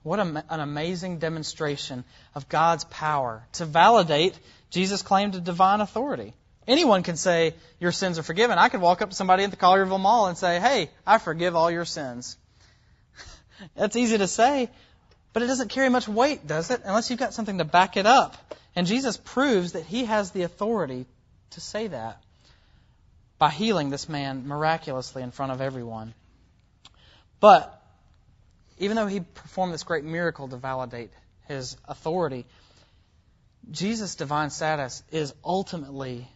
What 0.08 0.20
an 0.20 0.42
amazing 0.48 1.18
demonstration 1.18 2.02
of 2.34 2.48
God's 2.48 2.84
power 2.84 3.46
to 3.52 3.66
validate 3.66 4.38
Jesus' 4.70 5.02
claim 5.02 5.32
to 5.32 5.40
divine 5.40 5.82
authority. 5.82 6.32
Anyone 6.66 7.02
can 7.02 7.16
say, 7.16 7.52
Your 7.78 7.92
sins 7.92 8.18
are 8.18 8.22
forgiven. 8.22 8.56
I 8.56 8.70
could 8.70 8.80
walk 8.80 9.02
up 9.02 9.10
to 9.10 9.14
somebody 9.14 9.44
at 9.44 9.50
the 9.50 9.58
Collierville 9.58 10.00
Mall 10.00 10.28
and 10.28 10.38
say, 10.38 10.60
Hey, 10.60 10.88
I 11.06 11.18
forgive 11.18 11.54
all 11.54 11.70
your 11.70 11.84
sins. 11.84 12.38
That's 13.76 13.96
easy 13.96 14.16
to 14.16 14.26
say, 14.26 14.70
but 15.34 15.42
it 15.42 15.46
doesn't 15.46 15.68
carry 15.68 15.90
much 15.90 16.08
weight, 16.08 16.46
does 16.46 16.70
it? 16.70 16.80
Unless 16.86 17.10
you've 17.10 17.18
got 17.18 17.34
something 17.34 17.58
to 17.58 17.66
back 17.66 17.98
it 17.98 18.06
up. 18.06 18.34
And 18.74 18.86
Jesus 18.86 19.18
proves 19.18 19.72
that 19.72 19.84
he 19.84 20.06
has 20.06 20.30
the 20.30 20.42
authority 20.42 21.04
to 21.50 21.60
say 21.60 21.86
that 21.86 22.22
by 23.38 23.50
healing 23.50 23.90
this 23.90 24.08
man 24.08 24.48
miraculously 24.48 25.22
in 25.22 25.32
front 25.32 25.52
of 25.52 25.60
everyone. 25.60 26.14
But 27.40 27.77
even 28.78 28.96
though 28.96 29.06
he 29.06 29.20
performed 29.20 29.72
this 29.72 29.82
great 29.82 30.04
miracle 30.04 30.48
to 30.48 30.56
validate 30.56 31.10
his 31.46 31.76
authority, 31.86 32.46
Jesus' 33.70 34.14
divine 34.14 34.50
status 34.50 35.02
is 35.10 35.34
ultimately 35.44 36.28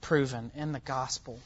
proven 0.00 0.50
in 0.54 0.72
the 0.72 0.80
gospel, 0.80 1.38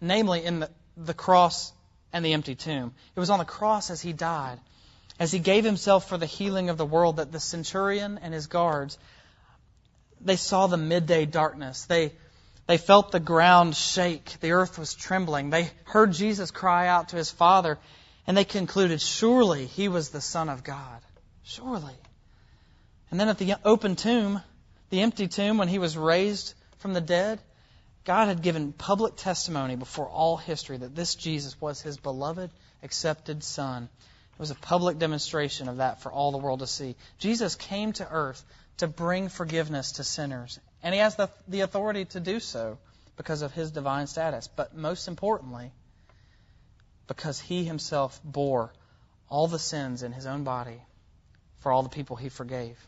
namely 0.00 0.44
in 0.44 0.60
the, 0.60 0.70
the 0.96 1.14
cross 1.14 1.72
and 2.12 2.24
the 2.24 2.32
empty 2.32 2.54
tomb. 2.54 2.92
It 3.14 3.20
was 3.20 3.30
on 3.30 3.38
the 3.38 3.44
cross 3.44 3.90
as 3.90 4.00
he 4.00 4.12
died, 4.12 4.58
as 5.18 5.30
he 5.30 5.38
gave 5.38 5.64
himself 5.64 6.08
for 6.08 6.16
the 6.16 6.26
healing 6.26 6.70
of 6.70 6.76
the 6.76 6.86
world, 6.86 7.16
that 7.16 7.30
the 7.30 7.40
centurion 7.40 8.18
and 8.22 8.34
his 8.34 8.46
guards 8.46 8.98
they 10.20 10.36
saw 10.36 10.66
the 10.66 10.76
midday 10.76 11.24
darkness. 11.24 11.84
They 11.84 12.12
they 12.66 12.78
felt 12.78 13.10
the 13.10 13.20
ground 13.20 13.74
shake. 13.74 14.36
The 14.40 14.52
earth 14.52 14.78
was 14.78 14.94
trembling. 14.94 15.50
They 15.50 15.70
heard 15.84 16.12
Jesus 16.12 16.50
cry 16.50 16.86
out 16.86 17.08
to 17.08 17.16
his 17.16 17.30
Father, 17.30 17.78
and 18.26 18.36
they 18.36 18.44
concluded, 18.44 19.00
surely 19.00 19.66
he 19.66 19.88
was 19.88 20.10
the 20.10 20.20
Son 20.20 20.48
of 20.48 20.64
God. 20.64 21.00
Surely. 21.42 21.94
And 23.10 23.18
then 23.18 23.28
at 23.28 23.38
the 23.38 23.56
open 23.64 23.96
tomb, 23.96 24.40
the 24.90 25.00
empty 25.00 25.28
tomb, 25.28 25.58
when 25.58 25.68
he 25.68 25.78
was 25.78 25.96
raised 25.96 26.54
from 26.78 26.92
the 26.92 27.00
dead, 27.00 27.40
God 28.04 28.28
had 28.28 28.42
given 28.42 28.72
public 28.72 29.16
testimony 29.16 29.76
before 29.76 30.08
all 30.08 30.36
history 30.36 30.76
that 30.76 30.94
this 30.94 31.14
Jesus 31.14 31.60
was 31.60 31.80
his 31.80 31.96
beloved, 31.96 32.50
accepted 32.82 33.44
Son. 33.44 33.88
It 34.32 34.38
was 34.38 34.50
a 34.50 34.54
public 34.54 34.98
demonstration 34.98 35.68
of 35.68 35.78
that 35.78 36.02
for 36.02 36.10
all 36.10 36.32
the 36.32 36.38
world 36.38 36.60
to 36.60 36.66
see. 36.66 36.96
Jesus 37.18 37.54
came 37.56 37.92
to 37.94 38.08
earth 38.10 38.42
to 38.78 38.88
bring 38.88 39.28
forgiveness 39.28 39.92
to 39.92 40.04
sinners, 40.04 40.58
and 40.82 40.94
he 40.94 41.00
has 41.00 41.16
the, 41.16 41.28
the 41.48 41.60
authority 41.60 42.06
to 42.06 42.20
do 42.20 42.40
so 42.40 42.78
because 43.16 43.42
of 43.42 43.52
his 43.52 43.70
divine 43.70 44.06
status. 44.06 44.48
But 44.48 44.74
most 44.74 45.06
importantly, 45.06 45.72
because 47.10 47.40
he 47.40 47.64
himself 47.64 48.20
bore 48.22 48.72
all 49.28 49.48
the 49.48 49.58
sins 49.58 50.04
in 50.04 50.12
his 50.12 50.26
own 50.26 50.44
body 50.44 50.80
for 51.58 51.72
all 51.72 51.82
the 51.82 51.88
people 51.88 52.14
he 52.14 52.28
forgave. 52.28 52.78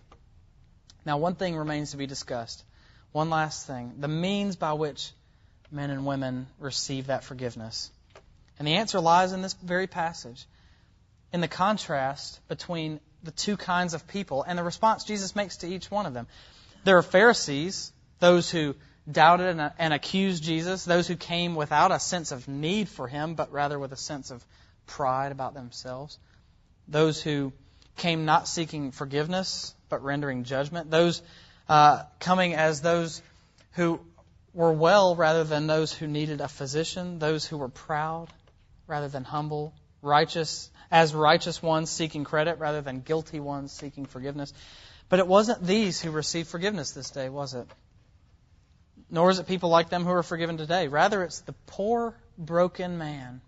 Now, 1.04 1.18
one 1.18 1.34
thing 1.34 1.56
remains 1.56 1.90
to 1.90 1.96
be 1.96 2.06
discussed. 2.06 2.62
One 3.10 3.30
last 3.30 3.66
thing 3.66 3.94
the 3.98 4.06
means 4.06 4.54
by 4.54 4.74
which 4.74 5.10
men 5.72 5.90
and 5.90 6.06
women 6.06 6.46
receive 6.60 7.08
that 7.08 7.24
forgiveness. 7.24 7.90
And 8.60 8.68
the 8.68 8.74
answer 8.74 9.00
lies 9.00 9.32
in 9.32 9.42
this 9.42 9.54
very 9.54 9.88
passage, 9.88 10.46
in 11.32 11.40
the 11.40 11.48
contrast 11.48 12.38
between 12.46 13.00
the 13.24 13.32
two 13.32 13.56
kinds 13.56 13.92
of 13.92 14.06
people 14.06 14.44
and 14.44 14.56
the 14.56 14.62
response 14.62 15.02
Jesus 15.02 15.34
makes 15.34 15.56
to 15.58 15.66
each 15.66 15.90
one 15.90 16.06
of 16.06 16.14
them. 16.14 16.28
There 16.84 16.96
are 16.96 17.02
Pharisees, 17.02 17.92
those 18.20 18.48
who 18.48 18.76
doubted 19.10 19.58
and, 19.58 19.72
and 19.78 19.92
accused 19.92 20.42
Jesus, 20.42 20.84
those 20.84 21.08
who 21.08 21.16
came 21.16 21.54
without 21.54 21.90
a 21.90 21.98
sense 21.98 22.32
of 22.32 22.46
need 22.48 22.88
for 22.88 23.08
him, 23.08 23.34
but 23.34 23.52
rather 23.52 23.78
with 23.78 23.92
a 23.92 23.96
sense 23.96 24.30
of 24.30 24.44
pride 24.86 25.32
about 25.32 25.54
themselves. 25.54 26.18
Those 26.88 27.22
who 27.22 27.52
came 27.96 28.24
not 28.24 28.48
seeking 28.48 28.90
forgiveness, 28.92 29.74
but 29.88 30.02
rendering 30.02 30.44
judgment. 30.44 30.90
Those 30.90 31.22
uh, 31.68 32.04
coming 32.20 32.54
as 32.54 32.80
those 32.80 33.22
who 33.72 34.00
were 34.54 34.72
well 34.72 35.16
rather 35.16 35.44
than 35.44 35.66
those 35.66 35.92
who 35.92 36.06
needed 36.06 36.40
a 36.40 36.48
physician. 36.48 37.18
Those 37.18 37.46
who 37.46 37.58
were 37.58 37.68
proud 37.68 38.28
rather 38.86 39.08
than 39.08 39.24
humble. 39.24 39.74
Righteous 40.00 40.70
as 40.90 41.14
righteous 41.14 41.62
ones 41.62 41.90
seeking 41.90 42.24
credit 42.24 42.58
rather 42.58 42.80
than 42.80 43.00
guilty 43.00 43.40
ones 43.40 43.72
seeking 43.72 44.04
forgiveness. 44.04 44.52
But 45.08 45.20
it 45.20 45.26
wasn't 45.26 45.64
these 45.64 46.00
who 46.00 46.10
received 46.10 46.48
forgiveness 46.48 46.92
this 46.92 47.10
day, 47.10 47.28
was 47.28 47.54
it? 47.54 47.66
Nor 49.12 49.30
is 49.30 49.38
it 49.38 49.46
people 49.46 49.68
like 49.68 49.90
them 49.90 50.04
who 50.04 50.10
are 50.10 50.22
forgiven 50.22 50.56
today. 50.56 50.88
Rather, 50.88 51.22
it's 51.22 51.40
the 51.40 51.52
poor, 51.66 52.14
broken 52.38 52.96
man 52.96 53.42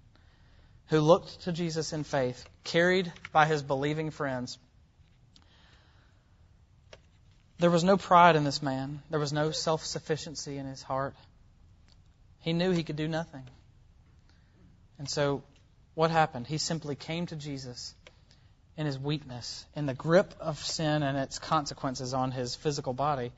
who 0.89 1.01
looked 1.01 1.41
to 1.45 1.53
Jesus 1.53 1.95
in 1.95 2.05
faith, 2.05 2.47
carried 2.65 3.11
by 3.33 3.47
his 3.47 3.63
believing 3.63 4.11
friends. 4.11 4.59
There 7.59 7.71
was 7.71 7.83
no 7.83 7.97
pride 7.97 8.37
in 8.37 8.45
this 8.45 8.63
man. 8.63 9.01
There 9.09 9.19
was 9.19 9.33
no 9.33 9.53
self 9.53 9.87
sufficiency 9.87 10.59
in 10.59 10.67
his 10.67 10.83
heart. 10.83 11.15
He 12.41 12.53
knew 12.53 12.71
he 12.71 12.85
could 12.85 12.97
do 12.97 13.09
nothing. 13.09 13.45
And 14.99 15.09
so, 15.09 15.43
what 15.95 16.11
happened? 16.11 16.47
He 16.47 16.59
simply 16.59 16.95
came 16.95 17.25
to 17.27 17.37
Jesus 17.37 17.95
in 18.77 18.85
his 18.85 18.99
weakness, 18.99 19.65
in 19.75 19.87
the 19.87 19.95
grip 19.95 20.35
of 20.41 20.59
sin 20.59 21.03
and 21.03 21.17
its 21.17 21.39
consequences 21.39 22.13
on 22.13 22.33
his 22.33 22.55
physical 22.55 22.93
body, 22.93 23.33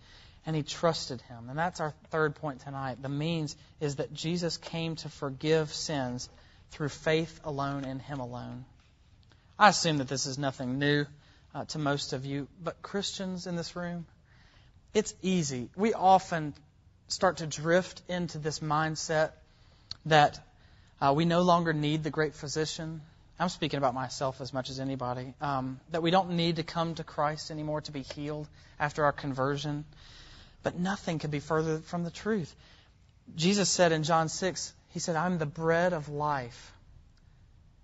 and 0.46 0.56
he 0.56 0.62
trusted 0.62 1.20
him. 1.22 1.50
And 1.50 1.58
that's 1.58 1.80
our 1.80 1.92
third 2.10 2.36
point 2.36 2.60
tonight. 2.60 3.02
The 3.02 3.08
means 3.08 3.56
is 3.80 3.96
that 3.96 4.14
Jesus 4.14 4.56
came 4.56 4.96
to 4.96 5.08
forgive 5.08 5.72
sins 5.74 6.28
through 6.70 6.88
faith 6.88 7.40
alone 7.44 7.84
in 7.84 7.98
Him 7.98 8.20
alone. 8.20 8.64
I 9.58 9.68
assume 9.68 9.98
that 9.98 10.08
this 10.08 10.26
is 10.26 10.38
nothing 10.38 10.78
new 10.78 11.06
uh, 11.54 11.64
to 11.66 11.78
most 11.78 12.12
of 12.12 12.26
you, 12.26 12.48
but 12.62 12.82
Christians 12.82 13.46
in 13.46 13.56
this 13.56 13.74
room, 13.74 14.06
it's 14.92 15.14
easy. 15.22 15.70
We 15.76 15.94
often 15.94 16.54
start 17.08 17.38
to 17.38 17.46
drift 17.46 18.02
into 18.08 18.38
this 18.38 18.58
mindset 18.60 19.30
that 20.06 20.38
uh, 21.00 21.12
we 21.16 21.24
no 21.24 21.42
longer 21.42 21.72
need 21.72 22.02
the 22.02 22.10
great 22.10 22.34
physician. 22.34 23.00
I'm 23.38 23.48
speaking 23.48 23.78
about 23.78 23.94
myself 23.94 24.40
as 24.40 24.52
much 24.52 24.70
as 24.70 24.80
anybody. 24.80 25.34
Um, 25.40 25.80
that 25.90 26.02
we 26.02 26.10
don't 26.10 26.32
need 26.32 26.56
to 26.56 26.62
come 26.62 26.94
to 26.94 27.04
Christ 27.04 27.50
anymore 27.50 27.82
to 27.82 27.92
be 27.92 28.02
healed 28.02 28.48
after 28.78 29.04
our 29.04 29.12
conversion. 29.12 29.84
But 30.66 30.80
nothing 30.80 31.20
could 31.20 31.30
be 31.30 31.38
further 31.38 31.78
from 31.78 32.02
the 32.02 32.10
truth. 32.10 32.52
Jesus 33.36 33.70
said 33.70 33.92
in 33.92 34.02
John 34.02 34.28
6, 34.28 34.72
he 34.88 34.98
said, 34.98 35.14
I'm 35.14 35.38
the 35.38 35.46
bread 35.46 35.92
of 35.92 36.08
life. 36.08 36.72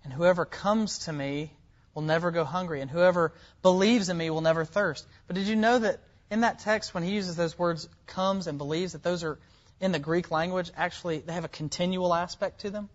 And 0.03 0.13
whoever 0.13 0.45
comes 0.45 0.99
to 1.05 1.13
me 1.13 1.53
will 1.95 2.03
never 2.03 2.33
go 2.33 2.43
hungry, 2.43 2.81
and 2.81 2.91
whoever 2.91 3.35
believes 3.63 4.09
in 4.09 4.17
me 4.17 4.31
will 4.31 4.41
never 4.41 4.65
thirst. 4.65 5.07
But 5.29 5.37
did 5.37 5.47
you 5.47 5.55
know 5.55 5.79
that 5.79 6.01
in 6.29 6.41
that 6.41 6.59
text, 6.59 6.93
when 6.93 7.05
he 7.05 7.13
uses 7.13 7.37
those 7.37 7.57
words 7.57 7.89
comes 8.09 8.49
and 8.49 8.59
believes, 8.59 8.95
that 8.95 9.05
those 9.05 9.23
are 9.23 9.39
in 9.79 9.93
the 9.93 10.01
Greek 10.01 10.33
language, 10.33 10.73
actually, 10.77 11.21
they 11.21 11.35
have 11.35 11.45
a 11.45 11.55
continual 11.63 12.13
aspect 12.13 12.63
to 12.63 12.71
them? 12.71 12.89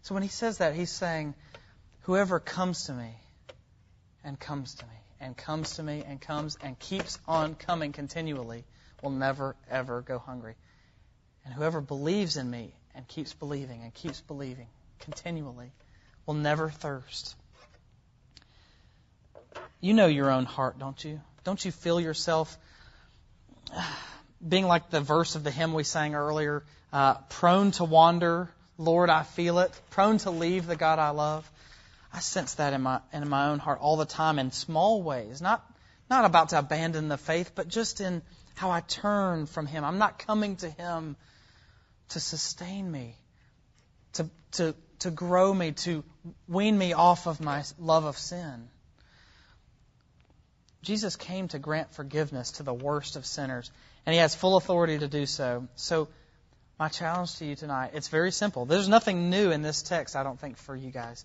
So 0.00 0.14
when 0.14 0.22
he 0.22 0.30
says 0.30 0.58
that, 0.58 0.74
he's 0.74 0.90
saying, 0.90 1.34
Whoever 2.04 2.40
comes 2.40 2.84
to 2.84 2.94
me 2.94 3.14
and 4.24 4.40
comes 4.40 4.76
to 4.76 4.86
me 4.86 4.96
and 5.20 5.36
comes 5.36 5.76
to 5.76 5.82
me 5.82 6.04
and 6.06 6.22
comes 6.22 6.56
and 6.62 6.78
keeps 6.78 7.18
on 7.28 7.54
coming 7.54 7.92
continually 7.92 8.64
will 9.02 9.10
never, 9.10 9.56
ever 9.70 10.00
go 10.00 10.18
hungry. 10.18 10.54
And 11.44 11.54
whoever 11.54 11.80
believes 11.80 12.36
in 12.36 12.50
me 12.50 12.74
and 12.94 13.06
keeps 13.06 13.32
believing 13.32 13.82
and 13.82 13.94
keeps 13.94 14.20
believing 14.20 14.66
continually 15.00 15.70
will 16.26 16.34
never 16.34 16.70
thirst. 16.70 17.36
You 19.80 19.94
know 19.94 20.06
your 20.06 20.30
own 20.30 20.44
heart, 20.44 20.78
don't 20.78 21.02
you? 21.04 21.20
Don't 21.44 21.64
you 21.64 21.70
feel 21.70 22.00
yourself 22.00 22.56
being 24.48 24.66
like 24.66 24.90
the 24.90 25.00
verse 25.00 25.36
of 25.36 25.44
the 25.44 25.50
hymn 25.50 25.74
we 25.74 25.84
sang 25.84 26.14
earlier, 26.14 26.64
uh, 26.92 27.14
prone 27.28 27.70
to 27.72 27.84
wander, 27.84 28.50
Lord, 28.78 29.10
I 29.10 29.22
feel 29.22 29.60
it, 29.60 29.72
prone 29.90 30.18
to 30.18 30.30
leave 30.30 30.66
the 30.66 30.76
God 30.76 30.98
I 30.98 31.10
love? 31.10 31.50
I 32.12 32.20
sense 32.20 32.54
that 32.54 32.72
in 32.72 32.82
my 32.82 33.00
in 33.12 33.28
my 33.28 33.48
own 33.48 33.58
heart 33.58 33.78
all 33.80 33.96
the 33.96 34.06
time 34.06 34.38
in 34.38 34.50
small 34.50 35.02
ways, 35.02 35.42
not 35.42 35.64
not 36.08 36.24
about 36.24 36.50
to 36.50 36.58
abandon 36.58 37.08
the 37.08 37.18
faith, 37.18 37.52
but 37.54 37.68
just 37.68 38.00
in 38.00 38.22
how 38.56 38.70
I 38.70 38.80
turn 38.80 39.46
from 39.46 39.66
Him. 39.66 39.84
I'm 39.84 39.98
not 39.98 40.18
coming 40.18 40.56
to 40.56 40.68
Him 40.68 41.16
to 42.10 42.20
sustain 42.20 42.90
me, 42.90 43.14
to, 44.14 44.28
to, 44.52 44.74
to 45.00 45.10
grow 45.10 45.52
me, 45.52 45.72
to 45.72 46.02
wean 46.48 46.76
me 46.76 46.92
off 46.92 47.26
of 47.26 47.40
my 47.40 47.64
love 47.78 48.04
of 48.04 48.16
sin. 48.16 48.68
Jesus 50.82 51.16
came 51.16 51.48
to 51.48 51.58
grant 51.58 51.92
forgiveness 51.92 52.52
to 52.52 52.62
the 52.62 52.72
worst 52.74 53.16
of 53.16 53.26
sinners, 53.26 53.70
and 54.06 54.14
He 54.14 54.20
has 54.20 54.34
full 54.34 54.56
authority 54.56 54.98
to 54.98 55.08
do 55.08 55.26
so. 55.26 55.68
So, 55.76 56.08
my 56.78 56.88
challenge 56.88 57.36
to 57.36 57.46
you 57.46 57.56
tonight, 57.56 57.92
it's 57.94 58.08
very 58.08 58.30
simple. 58.30 58.66
There's 58.66 58.88
nothing 58.88 59.30
new 59.30 59.50
in 59.50 59.62
this 59.62 59.82
text, 59.82 60.14
I 60.14 60.22
don't 60.22 60.38
think, 60.38 60.58
for 60.58 60.76
you 60.76 60.90
guys. 60.90 61.24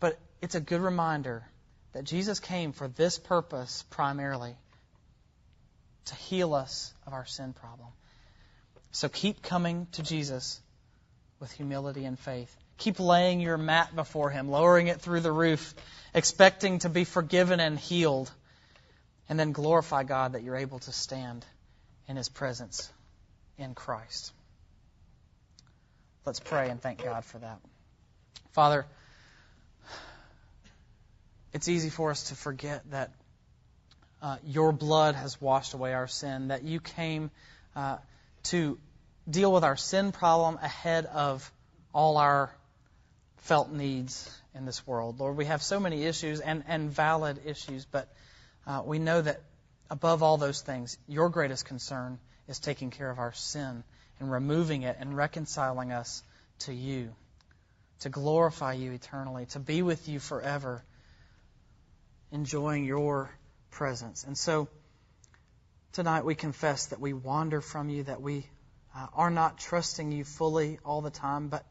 But 0.00 0.18
it's 0.42 0.56
a 0.56 0.60
good 0.60 0.80
reminder 0.80 1.44
that 1.92 2.04
Jesus 2.04 2.40
came 2.40 2.72
for 2.72 2.88
this 2.88 3.18
purpose 3.18 3.84
primarily 3.90 4.56
to 6.06 6.14
heal 6.14 6.54
us 6.54 6.92
of 7.06 7.12
our 7.12 7.26
sin 7.26 7.52
problem. 7.52 7.88
So 8.92 9.08
keep 9.08 9.42
coming 9.42 9.86
to 9.92 10.02
Jesus 10.02 10.60
with 11.40 11.50
humility 11.52 12.04
and 12.04 12.18
faith. 12.18 12.54
Keep 12.78 13.00
laying 13.00 13.40
your 13.40 13.56
mat 13.56 13.94
before 13.94 14.30
Him, 14.30 14.48
lowering 14.48 14.88
it 14.88 15.00
through 15.00 15.20
the 15.20 15.32
roof, 15.32 15.74
expecting 16.14 16.80
to 16.80 16.88
be 16.88 17.04
forgiven 17.04 17.60
and 17.60 17.78
healed. 17.78 18.30
And 19.28 19.38
then 19.38 19.52
glorify 19.52 20.02
God 20.04 20.32
that 20.32 20.42
you're 20.42 20.56
able 20.56 20.80
to 20.80 20.92
stand 20.92 21.46
in 22.08 22.16
His 22.16 22.28
presence 22.28 22.90
in 23.58 23.74
Christ. 23.74 24.32
Let's 26.26 26.40
pray 26.40 26.70
and 26.70 26.80
thank 26.80 27.02
God 27.02 27.24
for 27.24 27.38
that. 27.38 27.58
Father, 28.52 28.86
it's 31.52 31.68
easy 31.68 31.90
for 31.90 32.10
us 32.10 32.28
to 32.28 32.34
forget 32.34 32.82
that 32.90 33.12
uh, 34.24 34.38
your 34.46 34.72
blood 34.72 35.14
has 35.14 35.38
washed 35.38 35.74
away 35.74 35.92
our 35.92 36.08
sin, 36.08 36.48
that 36.48 36.62
you 36.62 36.80
came 36.80 37.30
uh, 37.76 37.98
to 38.44 38.78
deal 39.28 39.52
with 39.52 39.64
our 39.64 39.76
sin 39.76 40.12
problem 40.12 40.58
ahead 40.62 41.04
of 41.04 41.52
all 41.92 42.16
our 42.16 42.50
felt 43.36 43.70
needs 43.70 44.34
in 44.54 44.64
this 44.64 44.86
world. 44.86 45.20
Lord, 45.20 45.36
we 45.36 45.44
have 45.44 45.62
so 45.62 45.78
many 45.78 46.04
issues 46.04 46.40
and, 46.40 46.64
and 46.66 46.90
valid 46.90 47.42
issues, 47.44 47.84
but 47.84 48.08
uh, 48.66 48.80
we 48.82 48.98
know 48.98 49.20
that 49.20 49.42
above 49.90 50.22
all 50.22 50.38
those 50.38 50.62
things, 50.62 50.96
your 51.06 51.28
greatest 51.28 51.66
concern 51.66 52.18
is 52.48 52.58
taking 52.58 52.90
care 52.90 53.10
of 53.10 53.18
our 53.18 53.34
sin 53.34 53.84
and 54.20 54.32
removing 54.32 54.84
it 54.84 54.96
and 54.98 55.14
reconciling 55.14 55.92
us 55.92 56.22
to 56.60 56.72
you, 56.72 57.10
to 58.00 58.08
glorify 58.08 58.72
you 58.72 58.92
eternally, 58.92 59.44
to 59.50 59.58
be 59.58 59.82
with 59.82 60.08
you 60.08 60.18
forever, 60.18 60.82
enjoying 62.32 62.86
your 62.86 63.28
presence. 63.74 64.24
And 64.24 64.38
so 64.38 64.68
tonight 65.92 66.24
we 66.24 66.34
confess 66.34 66.86
that 66.86 67.00
we 67.00 67.12
wander 67.12 67.60
from 67.60 67.88
you, 67.88 68.04
that 68.04 68.22
we 68.22 68.46
uh, 68.96 69.06
are 69.14 69.30
not 69.30 69.58
trusting 69.58 70.12
you 70.12 70.24
fully 70.24 70.78
all 70.84 71.02
the 71.02 71.10
time, 71.10 71.48
but 71.48 71.66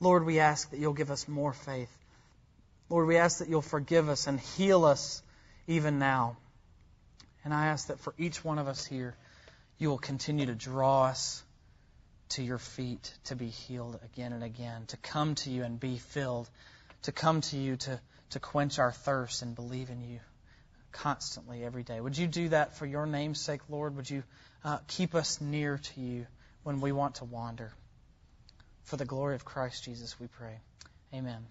Lord, 0.00 0.24
we 0.24 0.38
ask 0.38 0.70
that 0.70 0.78
you'll 0.78 0.94
give 0.94 1.10
us 1.10 1.26
more 1.26 1.52
faith. 1.52 1.90
Lord, 2.88 3.08
we 3.08 3.16
ask 3.16 3.40
that 3.40 3.48
you'll 3.48 3.60
forgive 3.60 4.08
us 4.08 4.28
and 4.28 4.38
heal 4.38 4.84
us 4.84 5.22
even 5.66 5.98
now. 5.98 6.36
And 7.44 7.52
I 7.52 7.66
ask 7.66 7.88
that 7.88 7.98
for 8.00 8.14
each 8.18 8.44
one 8.44 8.58
of 8.58 8.68
us 8.68 8.86
here, 8.86 9.16
you 9.78 9.88
will 9.88 9.98
continue 9.98 10.46
to 10.46 10.54
draw 10.54 11.06
us 11.06 11.42
to 12.30 12.42
your 12.42 12.58
feet 12.58 13.12
to 13.24 13.34
be 13.34 13.48
healed 13.48 13.98
again 14.04 14.32
and 14.32 14.44
again, 14.44 14.86
to 14.88 14.96
come 14.98 15.34
to 15.36 15.50
you 15.50 15.64
and 15.64 15.80
be 15.80 15.98
filled, 15.98 16.48
to 17.02 17.12
come 17.12 17.40
to 17.40 17.56
you 17.56 17.76
to, 17.76 18.00
to 18.30 18.40
quench 18.40 18.78
our 18.78 18.92
thirst 18.92 19.42
and 19.42 19.54
believe 19.54 19.90
in 19.90 20.00
you 20.00 20.20
constantly 20.92 21.64
every 21.64 21.82
day. 21.82 22.00
Would 22.00 22.16
you 22.16 22.26
do 22.26 22.48
that 22.50 22.76
for 22.76 22.86
your 22.86 23.06
name's 23.06 23.40
sake, 23.40 23.60
Lord? 23.68 23.96
Would 23.96 24.08
you 24.08 24.22
uh, 24.64 24.78
keep 24.86 25.14
us 25.14 25.40
near 25.40 25.78
to 25.78 26.00
you 26.00 26.26
when 26.62 26.80
we 26.80 26.92
want 26.92 27.16
to 27.16 27.24
wander? 27.24 27.72
For 28.84 28.96
the 28.96 29.04
glory 29.04 29.34
of 29.34 29.44
Christ 29.44 29.84
Jesus, 29.84 30.18
we 30.18 30.26
pray. 30.28 30.58
Amen. 31.14 31.46